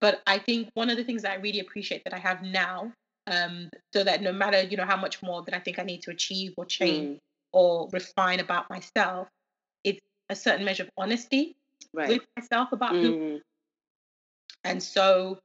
but 0.02 0.22
I 0.28 0.39
think 0.39 0.70
one 0.74 0.89
of 0.89 0.98
the 0.98 1.04
things 1.04 1.22
that 1.24 1.32
I 1.32 1.36
really 1.36 1.60
appreciate 1.60 2.04
that 2.06 2.13
I 2.13 2.20
have 2.20 2.41
now, 2.41 2.91
um, 3.28 3.70
so 3.94 4.04
that 4.04 4.22
no 4.22 4.34
matter 4.34 4.62
you 4.63 4.78
know 4.78 4.86
how 4.86 4.98
much 4.98 5.22
more 5.24 5.44
that 5.44 5.56
I 5.56 5.60
think 5.60 5.80
I 5.80 5.84
need 5.84 6.02
to 6.04 6.12
achieve 6.12 6.54
or 6.58 6.65
change 6.65 7.18
Mm. 7.18 7.20
or 7.54 7.89
refine 7.91 8.39
about 8.39 8.70
myself, 8.70 9.28
it's 9.84 10.00
a 10.30 10.36
certain 10.36 10.65
measure 10.65 10.84
of 10.84 10.89
honesty 10.98 11.56
Right. 11.94 12.10
with 12.10 12.22
myself 12.38 12.72
about 12.72 12.96
who 12.98 13.12
Mm. 13.13 13.41
And 14.63 14.82
so 14.82 15.38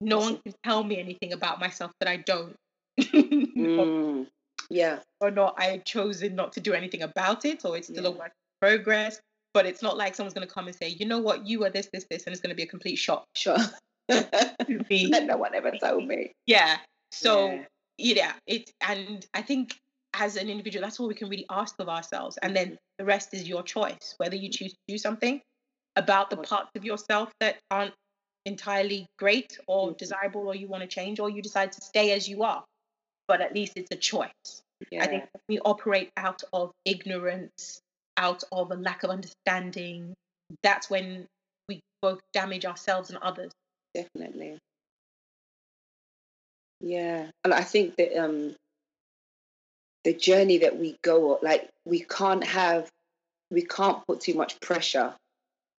no 0.00 0.18
one 0.18 0.38
can 0.38 0.54
tell 0.64 0.82
me 0.82 0.98
anything 0.98 1.32
about 1.32 1.60
myself 1.60 1.92
that 2.00 2.08
I 2.08 2.16
don't. 2.16 2.56
Mm. 3.56 4.26
Yeah. 4.70 5.00
or 5.20 5.30
not 5.30 5.54
I've 5.58 5.84
chosen 5.84 6.34
not 6.34 6.52
to 6.54 6.60
do 6.60 6.72
anything 6.72 7.02
about 7.02 7.44
it, 7.44 7.64
or 7.64 7.76
it's 7.76 7.88
still 7.88 8.06
a 8.06 8.10
work 8.10 8.32
in 8.32 8.68
progress. 8.68 9.20
But 9.54 9.66
it's 9.66 9.82
not 9.82 9.98
like 9.98 10.14
someone's 10.14 10.32
going 10.34 10.46
to 10.46 10.52
come 10.52 10.66
and 10.66 10.74
say, 10.74 10.88
you 10.88 11.04
know 11.06 11.18
what, 11.18 11.46
you 11.46 11.62
are 11.64 11.70
this, 11.70 11.88
this, 11.92 12.06
this, 12.10 12.24
and 12.24 12.32
it's 12.32 12.40
going 12.40 12.50
to 12.50 12.56
be 12.56 12.62
a 12.62 12.66
complete 12.66 12.96
shock 12.96 13.24
Sure. 13.36 13.58
me. 14.08 15.08
no 15.24 15.36
one 15.36 15.54
ever 15.54 15.72
told 15.72 16.06
me. 16.06 16.32
yeah. 16.46 16.78
So 17.12 17.50
Yeah. 17.50 17.64
yeah, 17.98 18.32
it's 18.46 18.72
and 18.86 19.26
I 19.34 19.42
think 19.42 19.76
as 20.14 20.36
an 20.36 20.48
individual, 20.48 20.82
that's 20.82 20.98
all 21.00 21.08
we 21.08 21.14
can 21.14 21.28
really 21.28 21.46
ask 21.50 21.74
of 21.78 21.88
ourselves, 21.88 22.38
and 22.42 22.56
then 22.56 22.78
the 22.98 23.04
rest 23.04 23.34
is 23.34 23.46
your 23.48 23.62
choice. 23.62 24.14
Whether 24.16 24.36
you 24.36 24.50
choose 24.50 24.72
to 24.72 24.78
do 24.88 24.98
something 24.98 25.40
about 25.96 26.30
the 26.30 26.38
parts 26.38 26.70
of 26.74 26.84
yourself 26.84 27.30
that 27.40 27.56
aren't 27.70 27.92
entirely 28.46 29.06
great 29.18 29.58
or 29.68 29.90
Mhm. 29.90 29.98
desirable, 29.98 30.48
or 30.48 30.54
you 30.54 30.68
want 30.68 30.82
to 30.82 30.88
change, 30.88 31.20
or 31.20 31.28
you 31.30 31.42
decide 31.42 31.72
to 31.72 31.80
stay 31.82 32.12
as 32.12 32.26
you 32.28 32.42
are. 32.42 32.64
But 33.32 33.40
at 33.40 33.54
least 33.54 33.72
it's 33.76 33.90
a 33.90 33.96
choice. 33.96 34.60
Yeah. 34.90 35.04
I 35.04 35.06
think 35.06 35.24
we 35.48 35.58
operate 35.60 36.10
out 36.18 36.42
of 36.52 36.70
ignorance, 36.84 37.80
out 38.18 38.44
of 38.52 38.70
a 38.70 38.74
lack 38.74 39.04
of 39.04 39.08
understanding, 39.08 40.12
that's 40.62 40.90
when 40.90 41.24
we 41.66 41.80
both 42.02 42.20
damage 42.34 42.66
ourselves 42.66 43.08
and 43.08 43.18
others. 43.22 43.50
definitely. 43.94 44.58
Yeah, 46.82 47.28
and 47.42 47.54
I 47.54 47.62
think 47.62 47.96
that 47.96 48.22
um, 48.22 48.54
the 50.04 50.12
journey 50.12 50.58
that 50.58 50.78
we 50.78 50.96
go 51.02 51.32
on, 51.32 51.38
like 51.40 51.70
we 51.86 52.00
can't 52.00 52.44
have, 52.44 52.90
we 53.50 53.62
can't 53.62 54.06
put 54.06 54.20
too 54.20 54.34
much 54.34 54.60
pressure 54.60 55.14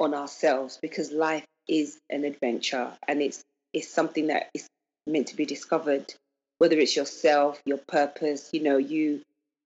on 0.00 0.14
ourselves 0.14 0.78
because 0.80 1.12
life 1.12 1.44
is 1.68 1.98
an 2.08 2.24
adventure 2.24 2.92
and 3.06 3.20
it's 3.20 3.42
it's 3.74 3.92
something 3.92 4.28
that 4.28 4.48
is 4.54 4.66
meant 5.06 5.26
to 5.26 5.36
be 5.36 5.44
discovered. 5.44 6.14
Whether 6.62 6.78
it's 6.78 6.94
yourself, 6.94 7.60
your 7.64 7.78
purpose, 7.78 8.50
you 8.52 8.62
know, 8.62 8.76
you 8.76 9.22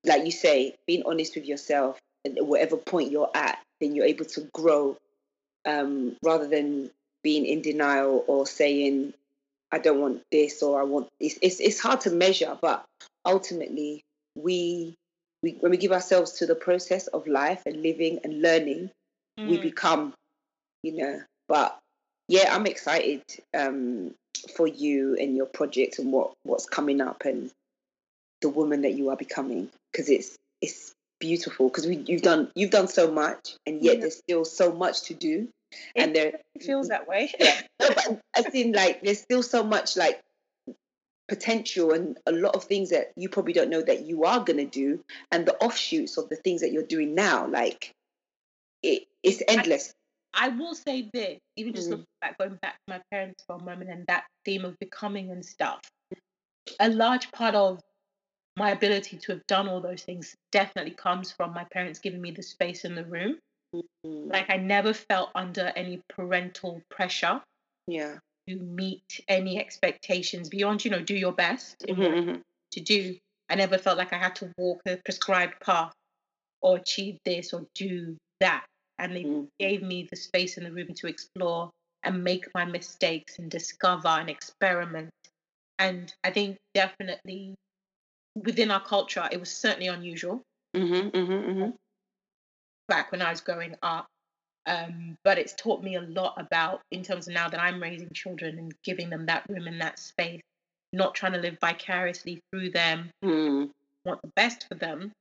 like 0.07 0.25
you 0.25 0.31
say, 0.31 0.77
being 0.87 1.03
honest 1.05 1.35
with 1.35 1.45
yourself, 1.45 1.99
and 2.25 2.39
at 2.39 2.47
whatever 2.47 2.79
point 2.79 3.11
you're 3.11 3.29
at, 3.35 3.59
then 3.83 3.95
you're 3.95 4.07
able 4.07 4.25
to 4.25 4.49
grow 4.55 4.97
um, 5.67 6.17
rather 6.23 6.49
than 6.49 6.91
being 7.23 7.45
in 7.45 7.61
denial 7.61 8.25
or 8.27 8.47
saying 8.47 9.13
I 9.71 9.77
don't 9.77 10.01
want 10.01 10.23
this 10.33 10.63
or 10.63 10.81
I 10.81 10.85
want 10.85 11.11
it's 11.21 11.39
it's, 11.43 11.61
it's 11.61 11.81
hard 11.81 12.01
to 12.03 12.11
measure, 12.11 12.57
but 12.63 12.87
ultimately 13.27 14.03
we 14.35 14.95
we 15.43 15.51
when 15.61 15.73
we 15.73 15.77
give 15.77 15.93
ourselves 15.93 16.33
to 16.39 16.47
the 16.47 16.55
process 16.55 17.09
of 17.09 17.27
life 17.27 17.61
and 17.67 17.83
living 17.83 18.21
and 18.25 18.41
learning, 18.41 18.91
we 19.37 19.59
Mm. 19.59 19.61
become, 19.61 20.15
you 20.83 20.93
know. 20.93 21.21
But 21.47 21.79
yeah, 22.27 22.55
I'm 22.55 22.65
excited 22.65 23.23
um, 23.53 24.15
for 24.57 24.67
you 24.67 25.17
and 25.21 25.37
your 25.37 25.47
project 25.47 25.99
and 25.99 26.13
what 26.13 26.33
what's 26.45 26.67
coming 26.67 27.01
up 27.01 27.23
and 27.25 27.51
the 28.43 28.49
woman 28.49 28.83
that 28.83 28.95
you 28.95 29.11
are 29.11 29.17
becoming 29.17 29.71
because 29.93 30.09
it's 30.09 30.37
it's 30.61 30.93
beautiful 31.19 31.69
because 31.69 31.87
you've 31.87 32.23
done 32.23 32.51
you've 32.55 32.71
done 32.71 32.89
so 32.89 33.11
much 33.11 33.55
and 33.67 33.83
yet 33.83 33.95
Yeah. 33.97 34.01
there's 34.03 34.17
still 34.19 34.45
so 34.45 34.73
much 34.73 35.03
to 35.05 35.15
do 35.15 35.49
and 35.95 36.15
there 36.15 36.41
It 36.55 36.63
feels 36.63 36.89
that 36.89 37.09
way. 37.09 37.33
yeah 37.41 37.61
no, 37.81 37.89
but 37.89 38.21
I 38.37 38.43
think 38.43 38.77
like 38.77 39.03
there's 39.03 39.21
still 39.21 39.43
so 39.43 39.63
much 39.65 39.97
like 39.97 40.21
potential 41.29 41.93
and 41.93 42.19
a 42.27 42.33
lot 42.33 42.55
of 42.55 42.65
things 42.65 42.91
that 42.91 43.13
you 43.17 43.29
probably 43.29 43.53
don't 43.53 43.71
know 43.71 43.83
that 43.83 44.07
you 44.07 44.25
are 44.25 44.45
gonna 44.45 44.65
do 44.65 45.03
and 45.33 45.45
the 45.47 45.57
offshoots 45.57 46.19
of 46.19 46.29
the 46.29 46.37
things 46.37 46.61
that 46.61 46.71
you're 46.71 46.85
doing 46.85 47.15
now 47.15 47.47
like 47.49 47.93
it 48.83 49.05
it's 49.23 49.43
endless 49.49 49.93
I 50.37 50.49
will 50.49 50.75
say 50.75 51.09
this, 51.13 51.41
even 51.57 51.75
just 51.75 51.89
Mm. 51.89 51.93
looking 51.93 52.07
back, 52.21 52.39
going 52.39 52.57
back 52.57 52.75
to 52.75 52.95
my 52.95 53.01
parents 53.11 53.43
for 53.47 53.57
a 53.57 53.63
moment 53.65 53.91
and 53.91 54.07
that 54.07 54.25
theme 54.45 54.65
of 54.65 54.79
becoming 54.79 55.31
and 55.31 55.45
stuff. 55.45 55.81
A 56.79 56.89
large 56.89 57.33
part 57.33 57.55
of 57.55 57.81
my 58.57 58.71
ability 58.71 59.17
to 59.19 59.33
have 59.33 59.47
done 59.47 59.69
all 59.69 59.81
those 59.81 60.03
things 60.03 60.35
definitely 60.53 60.93
comes 60.95 61.33
from 61.33 61.53
my 61.53 61.65
parents 61.73 61.99
giving 61.99 62.21
me 62.21 62.31
the 62.31 62.43
space 62.43 62.85
in 62.85 62.95
the 62.95 63.05
room. 63.05 63.39
Mm, 63.75 64.31
Like 64.33 64.51
I 64.51 64.57
never 64.59 64.93
felt 64.93 65.31
under 65.35 65.73
any 65.75 66.03
parental 66.09 66.83
pressure 66.91 67.41
yeah 67.87 68.19
to 68.49 68.57
meet 68.57 69.21
any 69.29 69.59
expectations 69.59 70.49
beyond, 70.49 70.85
you 70.85 70.91
know, 70.91 71.03
do 71.03 71.15
your 71.17 71.33
best 71.33 71.79
Mhm, 71.81 71.97
mhm. 71.97 72.43
to 72.73 72.81
do. 72.81 73.19
I 73.49 73.55
never 73.57 73.79
felt 73.79 73.99
like 73.99 74.13
I 74.13 74.19
had 74.19 74.37
to 74.37 74.53
walk 74.59 74.81
a 74.87 74.97
prescribed 74.99 75.61
path 75.61 75.93
or 76.61 76.77
achieve 76.77 77.19
this 77.25 77.53
or 77.53 77.67
do 77.75 78.17
that. 78.41 78.65
And 78.99 79.15
they 79.15 79.25
Mm. 79.25 79.49
gave 79.59 79.83
me 79.83 80.07
the 80.11 80.17
space 80.17 80.57
in 80.59 80.65
the 80.65 80.73
room 80.73 80.95
to 80.95 81.07
explore 81.07 81.71
and 82.03 82.25
make 82.25 82.47
my 82.55 82.65
mistakes 82.65 83.39
and 83.39 83.51
discover 83.51 84.09
and 84.09 84.31
experiment. 84.31 85.11
And 85.79 86.15
I 86.25 86.31
think 86.31 86.59
definitely 86.75 87.55
within 88.37 88.71
our 88.71 88.83
culture, 88.85 89.29
it 89.31 89.41
was 89.41 89.51
certainly 89.51 89.89
unusual 89.89 90.43
Mhm, 90.75 91.11
mhm, 91.11 91.45
mhm. 91.49 91.77
back 92.89 93.13
when 93.13 93.23
I 93.23 93.31
was 93.31 93.41
growing 93.41 93.75
up. 93.83 94.07
Um, 94.67 95.17
but 95.25 95.39
it's 95.39 95.55
taught 95.55 95.83
me 95.83 95.97
a 95.97 96.01
lot 96.01 96.35
about, 96.41 96.83
in 96.91 97.03
terms 97.03 97.29
of 97.29 97.35
now 97.35 97.49
that 97.49 97.61
I'm 97.61 97.83
raising 97.83 98.11
children 98.11 98.59
and 98.59 98.75
giving 98.83 99.11
them 99.11 99.27
that 99.27 99.45
room 99.49 99.67
and 99.67 99.81
that 99.81 99.99
space, 99.99 100.41
not 100.93 101.15
trying 101.15 101.33
to 101.33 101.39
live 101.39 101.59
vicariously 101.61 102.41
through 102.51 102.71
them, 102.71 103.11
Mm, 103.25 103.71
want 104.05 104.23
the 104.23 104.31
best 104.37 104.67
for 104.69 104.75
them, 104.75 105.13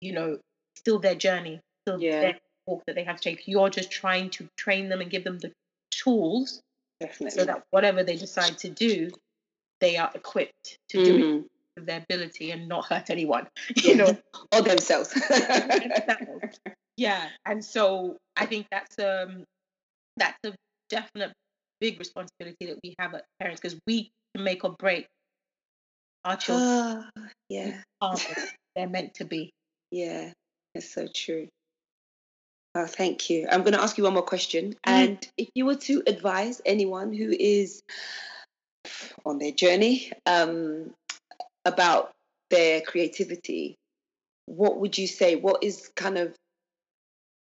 you 0.00 0.12
know, 0.12 0.38
still 0.76 0.98
their 0.98 1.14
journey, 1.14 1.60
still 1.86 1.98
Yeah. 2.00 2.20
their 2.20 2.38
walk 2.66 2.82
that 2.86 2.94
they 2.94 3.04
have 3.04 3.16
to 3.20 3.22
take. 3.22 3.46
You're 3.46 3.70
just 3.70 3.90
trying 3.90 4.30
to 4.30 4.48
train 4.56 4.88
them 4.88 5.00
and 5.00 5.10
give 5.10 5.24
them 5.24 5.38
the 5.38 5.52
tools 5.90 6.60
definitely 7.00 7.38
so 7.38 7.44
that 7.44 7.62
whatever 7.70 8.02
they 8.04 8.16
decide 8.16 8.58
to 8.58 8.70
do, 8.70 9.10
they 9.80 9.96
are 9.96 10.10
equipped 10.14 10.78
to 10.90 11.02
do 11.02 11.16
it 11.16 11.22
Mhm. 11.24 11.48
with 11.76 11.86
their 11.86 11.98
ability 12.02 12.50
and 12.50 12.68
not 12.68 12.86
hurt 12.86 13.10
anyone. 13.10 13.48
You 13.82 13.96
know, 13.96 14.16
or 14.52 14.62
themselves 14.62 15.10
themselves. 15.28 16.60
yeah. 16.96 17.28
And 17.44 17.64
so 17.64 18.16
I 18.36 18.46
think 18.46 18.66
that's 18.70 18.98
um 18.98 19.44
that's 20.16 20.38
a 20.44 20.54
definite 20.88 21.32
big 21.80 21.98
responsibility 21.98 22.66
that 22.66 22.78
we 22.84 22.94
have 22.98 23.14
as 23.14 23.22
parents 23.40 23.60
because 23.60 23.78
we 23.86 24.10
can 24.34 24.44
make 24.44 24.62
or 24.64 24.76
break 24.78 25.06
our 26.24 26.36
children. 26.36 26.68
Ah, 26.68 27.08
yeah 27.48 27.82
they're 28.74 28.88
meant 28.88 29.14
to 29.14 29.24
be. 29.24 29.50
Yeah, 29.90 30.32
that's 30.74 30.92
so 30.92 31.08
true. 31.14 31.48
Oh, 32.74 32.86
thank 32.86 33.28
you. 33.28 33.46
I'm 33.50 33.62
going 33.62 33.74
to 33.74 33.82
ask 33.82 33.98
you 33.98 34.04
one 34.04 34.14
more 34.14 34.22
question. 34.22 34.70
Mm. 34.70 34.76
And 34.86 35.28
if 35.36 35.50
you 35.54 35.66
were 35.66 35.76
to 35.76 36.02
advise 36.06 36.62
anyone 36.64 37.12
who 37.12 37.30
is 37.30 37.82
on 39.26 39.38
their 39.38 39.52
journey 39.52 40.12
um, 40.24 40.94
about 41.64 42.12
their 42.50 42.80
creativity, 42.80 43.76
what 44.46 44.78
would 44.80 44.96
you 44.96 45.06
say? 45.06 45.36
What 45.36 45.62
is 45.62 45.90
kind 45.96 46.16
of 46.16 46.34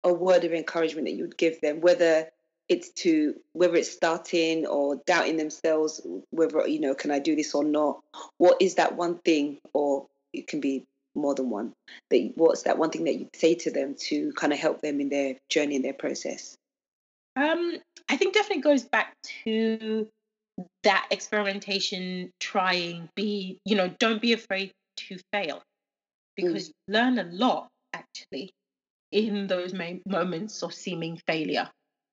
a 0.05 0.13
word 0.13 0.45
of 0.45 0.53
encouragement 0.53 1.07
that 1.07 1.15
you 1.15 1.23
would 1.23 1.39
give 1.39 1.61
them, 1.61 1.81
whether 1.81 2.29
it's 2.69 2.91
to 2.91 3.35
whether 3.53 3.77
it's 3.77 3.91
starting 3.91 4.67
or 4.67 5.01
doubting 5.07 5.37
themselves, 5.37 6.01
whether 6.31 6.67
you 6.67 6.81
know, 6.81 6.95
can 6.95 7.11
I 7.11 7.19
do 7.19 7.37
this 7.37 7.55
or 7.55 7.65
not? 7.65 8.01
What 8.39 8.61
is 8.61 8.77
that 8.77 8.97
one 8.97 9.19
thing, 9.19 9.59
or 9.73 10.07
it 10.33 10.47
can 10.49 10.61
be 10.61 10.85
more 11.15 11.35
than 11.35 11.51
one. 11.51 11.73
That 12.11 12.33
what's 12.37 12.63
that 12.63 12.79
one 12.79 12.91
thing 12.91 13.05
that 13.05 13.15
you 13.15 13.29
say 13.35 13.55
to 13.57 13.71
them 13.71 13.95
to 14.09 14.33
kind 14.33 14.53
of 14.53 14.59
help 14.59 14.81
them 14.81 15.01
in 15.01 15.09
their 15.09 15.37
journey 15.49 15.77
in 15.77 15.83
their 15.83 15.93
process? 15.93 16.57
Um, 17.37 17.77
I 18.09 18.17
think 18.17 18.35
definitely 18.35 18.63
goes 18.63 18.85
back 18.85 19.15
to 19.45 20.09
that 20.83 21.07
experimentation, 21.11 22.31
trying, 22.41 23.09
be, 23.17 23.59
you 23.65 23.77
know, 23.77 23.89
don't 23.99 24.21
be 24.21 24.33
afraid 24.33 24.73
to 24.97 25.19
fail 25.33 25.63
because 26.37 26.69
you 26.69 26.75
learn 26.89 27.19
a 27.19 27.25
lot 27.25 27.69
actually 27.93 28.51
in 29.11 29.47
those 29.47 29.75
moments 30.07 30.63
of 30.63 30.73
seeming 30.75 31.21
failure. 31.27 31.69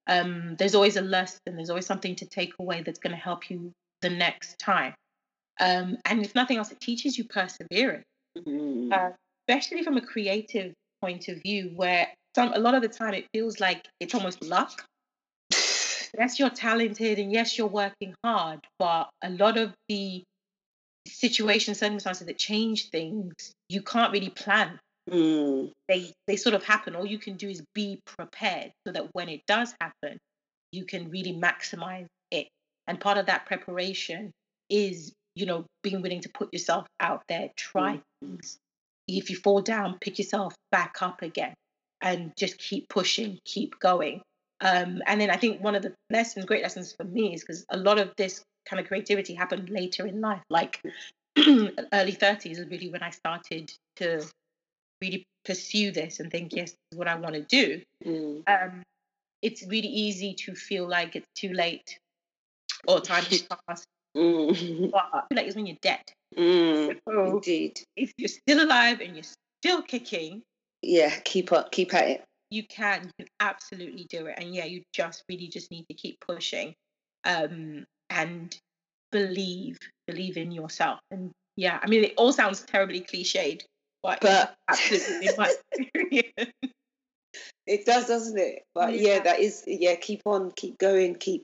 Um, 0.07 0.55
there's 0.57 0.75
always 0.75 0.97
a 0.97 1.01
lesson, 1.01 1.39
there's 1.45 1.69
always 1.69 1.85
something 1.85 2.15
to 2.15 2.25
take 2.25 2.53
away 2.59 2.81
that's 2.81 2.99
going 2.99 3.15
to 3.15 3.21
help 3.21 3.49
you 3.49 3.71
the 4.01 4.09
next 4.09 4.57
time. 4.59 4.93
Um, 5.59 5.97
and 6.05 6.25
if 6.25 6.35
nothing 6.35 6.57
else, 6.57 6.71
it 6.71 6.79
teaches 6.79 7.17
you 7.17 7.25
perseverance. 7.25 8.05
Mm. 8.37 8.93
uh, 8.93 9.11
especially 9.47 9.83
from 9.83 9.97
a 9.97 10.01
creative 10.01 10.73
point 11.01 11.27
of 11.27 11.41
view, 11.41 11.71
where 11.75 12.07
some 12.35 12.53
a 12.53 12.59
lot 12.59 12.75
of 12.75 12.81
the 12.81 12.87
time 12.87 13.13
it 13.13 13.25
feels 13.33 13.59
like 13.59 13.87
it's 13.99 14.13
almost 14.13 14.43
luck. 14.43 14.85
Yes, 16.17 16.39
you're 16.39 16.49
talented 16.49 17.19
and 17.19 17.31
yes, 17.31 17.55
you're 17.55 17.67
working 17.67 18.15
hard, 18.23 18.61
but 18.79 19.09
a 19.23 19.29
lot 19.29 19.57
of 19.57 19.73
the 19.87 20.23
situations, 21.07 21.77
circumstances 21.77 22.25
that 22.25 22.37
change 22.39 22.89
things, 22.89 23.33
you 23.69 23.83
can't 23.83 24.11
really 24.11 24.31
plan. 24.31 24.79
Mm. 25.09 25.71
They 25.87 26.11
they 26.27 26.35
sort 26.35 26.55
of 26.55 26.63
happen. 26.63 26.95
All 26.95 27.05
you 27.05 27.19
can 27.19 27.35
do 27.35 27.49
is 27.49 27.61
be 27.73 27.99
prepared 28.05 28.71
so 28.85 28.93
that 28.93 29.09
when 29.13 29.29
it 29.29 29.41
does 29.47 29.73
happen, 29.79 30.17
you 30.71 30.85
can 30.85 31.09
really 31.09 31.33
maximize 31.33 32.07
it. 32.31 32.47
And 32.87 32.99
part 32.99 33.17
of 33.17 33.27
that 33.27 33.45
preparation 33.45 34.31
is, 34.69 35.13
you 35.39 35.45
know, 35.45 35.65
being 35.83 36.01
willing 36.01 36.21
to 36.21 36.29
put 36.29 36.53
yourself 36.53 36.85
out 36.99 37.23
there, 37.29 37.49
try 37.55 38.01
things. 38.21 38.57
If 39.07 39.29
you 39.29 39.37
fall 39.37 39.61
down, 39.61 39.97
pick 39.99 40.19
yourself 40.19 40.53
back 40.71 40.97
up 41.01 41.21
again 41.21 41.53
and 42.01 42.33
just 42.37 42.57
keep 42.57 42.89
pushing, 42.89 43.39
keep 43.45 43.79
going. 43.79 44.21
Um, 44.61 45.01
and 45.07 45.21
then 45.21 45.29
I 45.29 45.37
think 45.37 45.61
one 45.61 45.75
of 45.75 45.81
the 45.81 45.93
lessons, 46.11 46.45
great 46.45 46.61
lessons 46.61 46.93
for 46.93 47.05
me, 47.05 47.33
is 47.33 47.41
because 47.41 47.65
a 47.69 47.77
lot 47.77 47.97
of 47.97 48.11
this 48.17 48.43
kind 48.65 48.79
of 48.79 48.87
creativity 48.87 49.33
happened 49.33 49.69
later 49.69 50.05
in 50.05 50.19
life, 50.19 50.41
like 50.49 50.81
early 51.37 52.13
30s 52.13 52.51
is 52.51 52.65
really 52.69 52.89
when 52.89 53.01
I 53.01 53.11
started 53.11 53.71
to 53.97 54.25
really 55.01 55.23
pursue 55.45 55.91
this 55.91 56.19
and 56.19 56.29
think, 56.29 56.53
yes, 56.53 56.71
this 56.71 56.77
is 56.91 56.97
what 56.97 57.07
I 57.07 57.15
want 57.15 57.35
to 57.35 57.41
do. 57.41 57.81
Mm. 58.05 58.43
Um, 58.47 58.83
it's 59.41 59.65
really 59.65 59.87
easy 59.87 60.33
to 60.33 60.53
feel 60.53 60.87
like 60.87 61.15
it's 61.15 61.29
too 61.35 61.53
late 61.53 61.97
or 62.87 62.99
time 62.99 63.23
has 63.23 63.41
passed. 63.67 63.85
Mm. 64.17 64.91
But 64.91 65.03
I 65.13 65.21
feel 65.27 65.35
like 65.37 65.47
it's 65.47 65.55
when 65.55 65.65
you're 65.65 65.77
dead. 65.81 66.01
Mm. 66.37 66.97
So 67.07 67.35
Indeed. 67.35 67.79
if 67.95 68.11
you're 68.17 68.27
still 68.27 68.63
alive 68.63 69.01
and 69.01 69.15
you're 69.15 69.23
still 69.63 69.81
kicking, 69.81 70.41
Yeah, 70.81 71.11
keep 71.23 71.51
up, 71.51 71.71
keep 71.71 71.93
at 71.93 72.07
it. 72.07 72.23
you 72.49 72.63
can 72.67 73.03
you 73.17 73.25
can 73.25 73.27
absolutely 73.39 74.05
do 74.09 74.25
it 74.25 74.35
and 74.37 74.55
yeah 74.55 74.65
you 74.65 74.81
just 74.93 75.23
really 75.29 75.47
just 75.47 75.69
need 75.71 75.85
to 75.89 75.93
keep 75.93 76.19
pushing 76.25 76.73
um 77.25 77.85
and 78.09 78.57
believe 79.11 79.77
believe 80.07 80.35
in 80.37 80.51
yourself 80.51 80.99
and 81.11 81.29
yeah 81.57 81.79
i 81.83 81.87
mean 81.87 82.03
it 82.05 82.13
all 82.17 82.33
sounds 82.33 82.61
terribly 82.61 83.01
cliched 83.01 83.61
but, 84.01 84.21
But 84.21 84.55
absolutely 84.69 85.29
my 85.37 85.53
experience. 85.73 86.53
it 87.67 87.85
does, 87.85 88.07
doesn't 88.07 88.39
it? 88.39 88.63
But 88.73 88.93
yeah. 88.93 89.15
Yeah. 89.15 89.23
that 89.23 89.39
is 89.39 89.63
yeah, 89.67 89.95
keep 89.95 90.21
on, 90.25 90.51
keep 90.55 90.77
going, 90.77 91.15
keep 91.15 91.43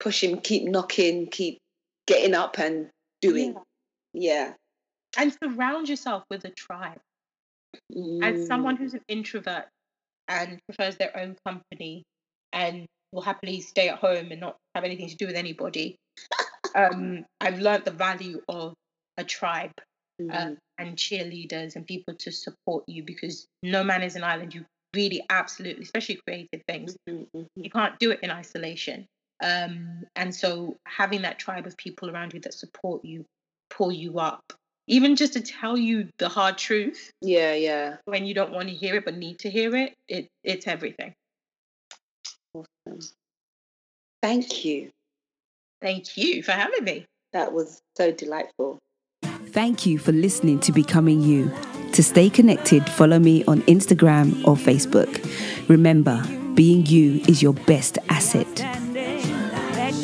pushing, 0.00 0.40
keep 0.40 0.64
knocking, 0.64 1.28
keep 1.28 1.59
getting 2.10 2.34
up 2.34 2.58
and 2.58 2.88
doing. 3.22 3.54
Yeah. 4.12 4.52
and 5.18 5.32
surround 5.42 5.88
yourself 5.88 6.24
with 6.30 6.44
a 6.44 6.50
tribe 6.50 6.98
as 8.22 8.46
someone 8.46 8.76
who's 8.76 8.94
an 8.94 9.02
introvert 9.08 9.66
and 10.26 10.58
prefers 10.66 10.96
their 10.96 11.16
own 11.16 11.36
company 11.46 12.02
and 12.52 12.86
will 13.12 13.22
happily 13.22 13.60
stay 13.60 13.88
at 13.88 13.98
home 13.98 14.32
and 14.32 14.40
not 14.40 14.56
have 14.74 14.84
anything 14.84 15.08
to 15.08 15.16
do 15.16 15.26
with 15.26 15.36
anybody 15.36 15.96
um 16.74 17.24
i've 17.40 17.58
learned 17.60 17.84
the 17.84 17.90
value 18.08 18.40
of 18.48 18.74
a 19.16 19.24
tribe 19.24 19.72
Mm. 20.20 20.34
uh, 20.34 20.54
and 20.76 20.96
cheerleaders 20.96 21.76
and 21.76 21.86
people 21.86 22.12
to 22.14 22.30
support 22.30 22.84
you 22.86 23.02
because 23.02 23.46
no 23.62 23.82
man 23.82 24.02
is 24.02 24.16
an 24.16 24.22
island. 24.22 24.54
You 24.54 24.66
really 24.94 25.22
absolutely, 25.30 25.82
especially 25.84 26.18
creative 26.26 26.60
things, 26.68 26.94
Mm, 27.08 27.26
mm, 27.34 27.40
mm. 27.40 27.46
you 27.56 27.70
can't 27.70 27.98
do 27.98 28.10
it 28.10 28.20
in 28.22 28.30
isolation. 28.30 29.06
Um, 29.42 30.04
and 30.16 30.34
so 30.34 30.76
having 30.86 31.22
that 31.22 31.38
tribe 31.38 31.66
of 31.66 31.76
people 31.76 32.10
around 32.10 32.34
you 32.34 32.40
that 32.40 32.54
support 32.54 33.04
you, 33.04 33.24
pull 33.70 33.90
you 33.90 34.18
up, 34.18 34.52
even 34.86 35.16
just 35.16 35.32
to 35.34 35.40
tell 35.40 35.76
you 35.78 36.08
the 36.18 36.28
hard 36.28 36.58
truth 36.58 37.12
Yeah, 37.22 37.54
yeah. 37.54 37.96
when 38.04 38.26
you 38.26 38.34
don't 38.34 38.52
want 38.52 38.68
to 38.68 38.74
hear 38.74 38.96
it 38.96 39.04
but 39.04 39.16
need 39.16 39.38
to 39.40 39.50
hear 39.50 39.74
it, 39.76 39.94
it 40.08 40.28
it's 40.42 40.66
everything. 40.66 41.14
Awesome. 42.52 43.00
Thank 44.22 44.64
you. 44.64 44.90
Thank 45.80 46.16
you 46.16 46.42
for 46.42 46.52
having 46.52 46.84
me. 46.84 47.06
That 47.32 47.52
was 47.52 47.80
so 47.96 48.10
delightful. 48.10 48.78
Thank 49.22 49.86
you 49.86 49.98
for 49.98 50.12
listening 50.12 50.58
to 50.60 50.72
Becoming 50.72 51.22
You. 51.22 51.52
To 51.92 52.02
stay 52.02 52.28
connected, 52.28 52.88
follow 52.90 53.18
me 53.18 53.44
on 53.46 53.62
Instagram 53.62 54.46
or 54.46 54.56
Facebook. 54.56 55.08
Remember, 55.68 56.22
being 56.54 56.86
you 56.86 57.22
is 57.26 57.42
your 57.42 57.54
best 57.54 57.98
asset. 58.08 58.89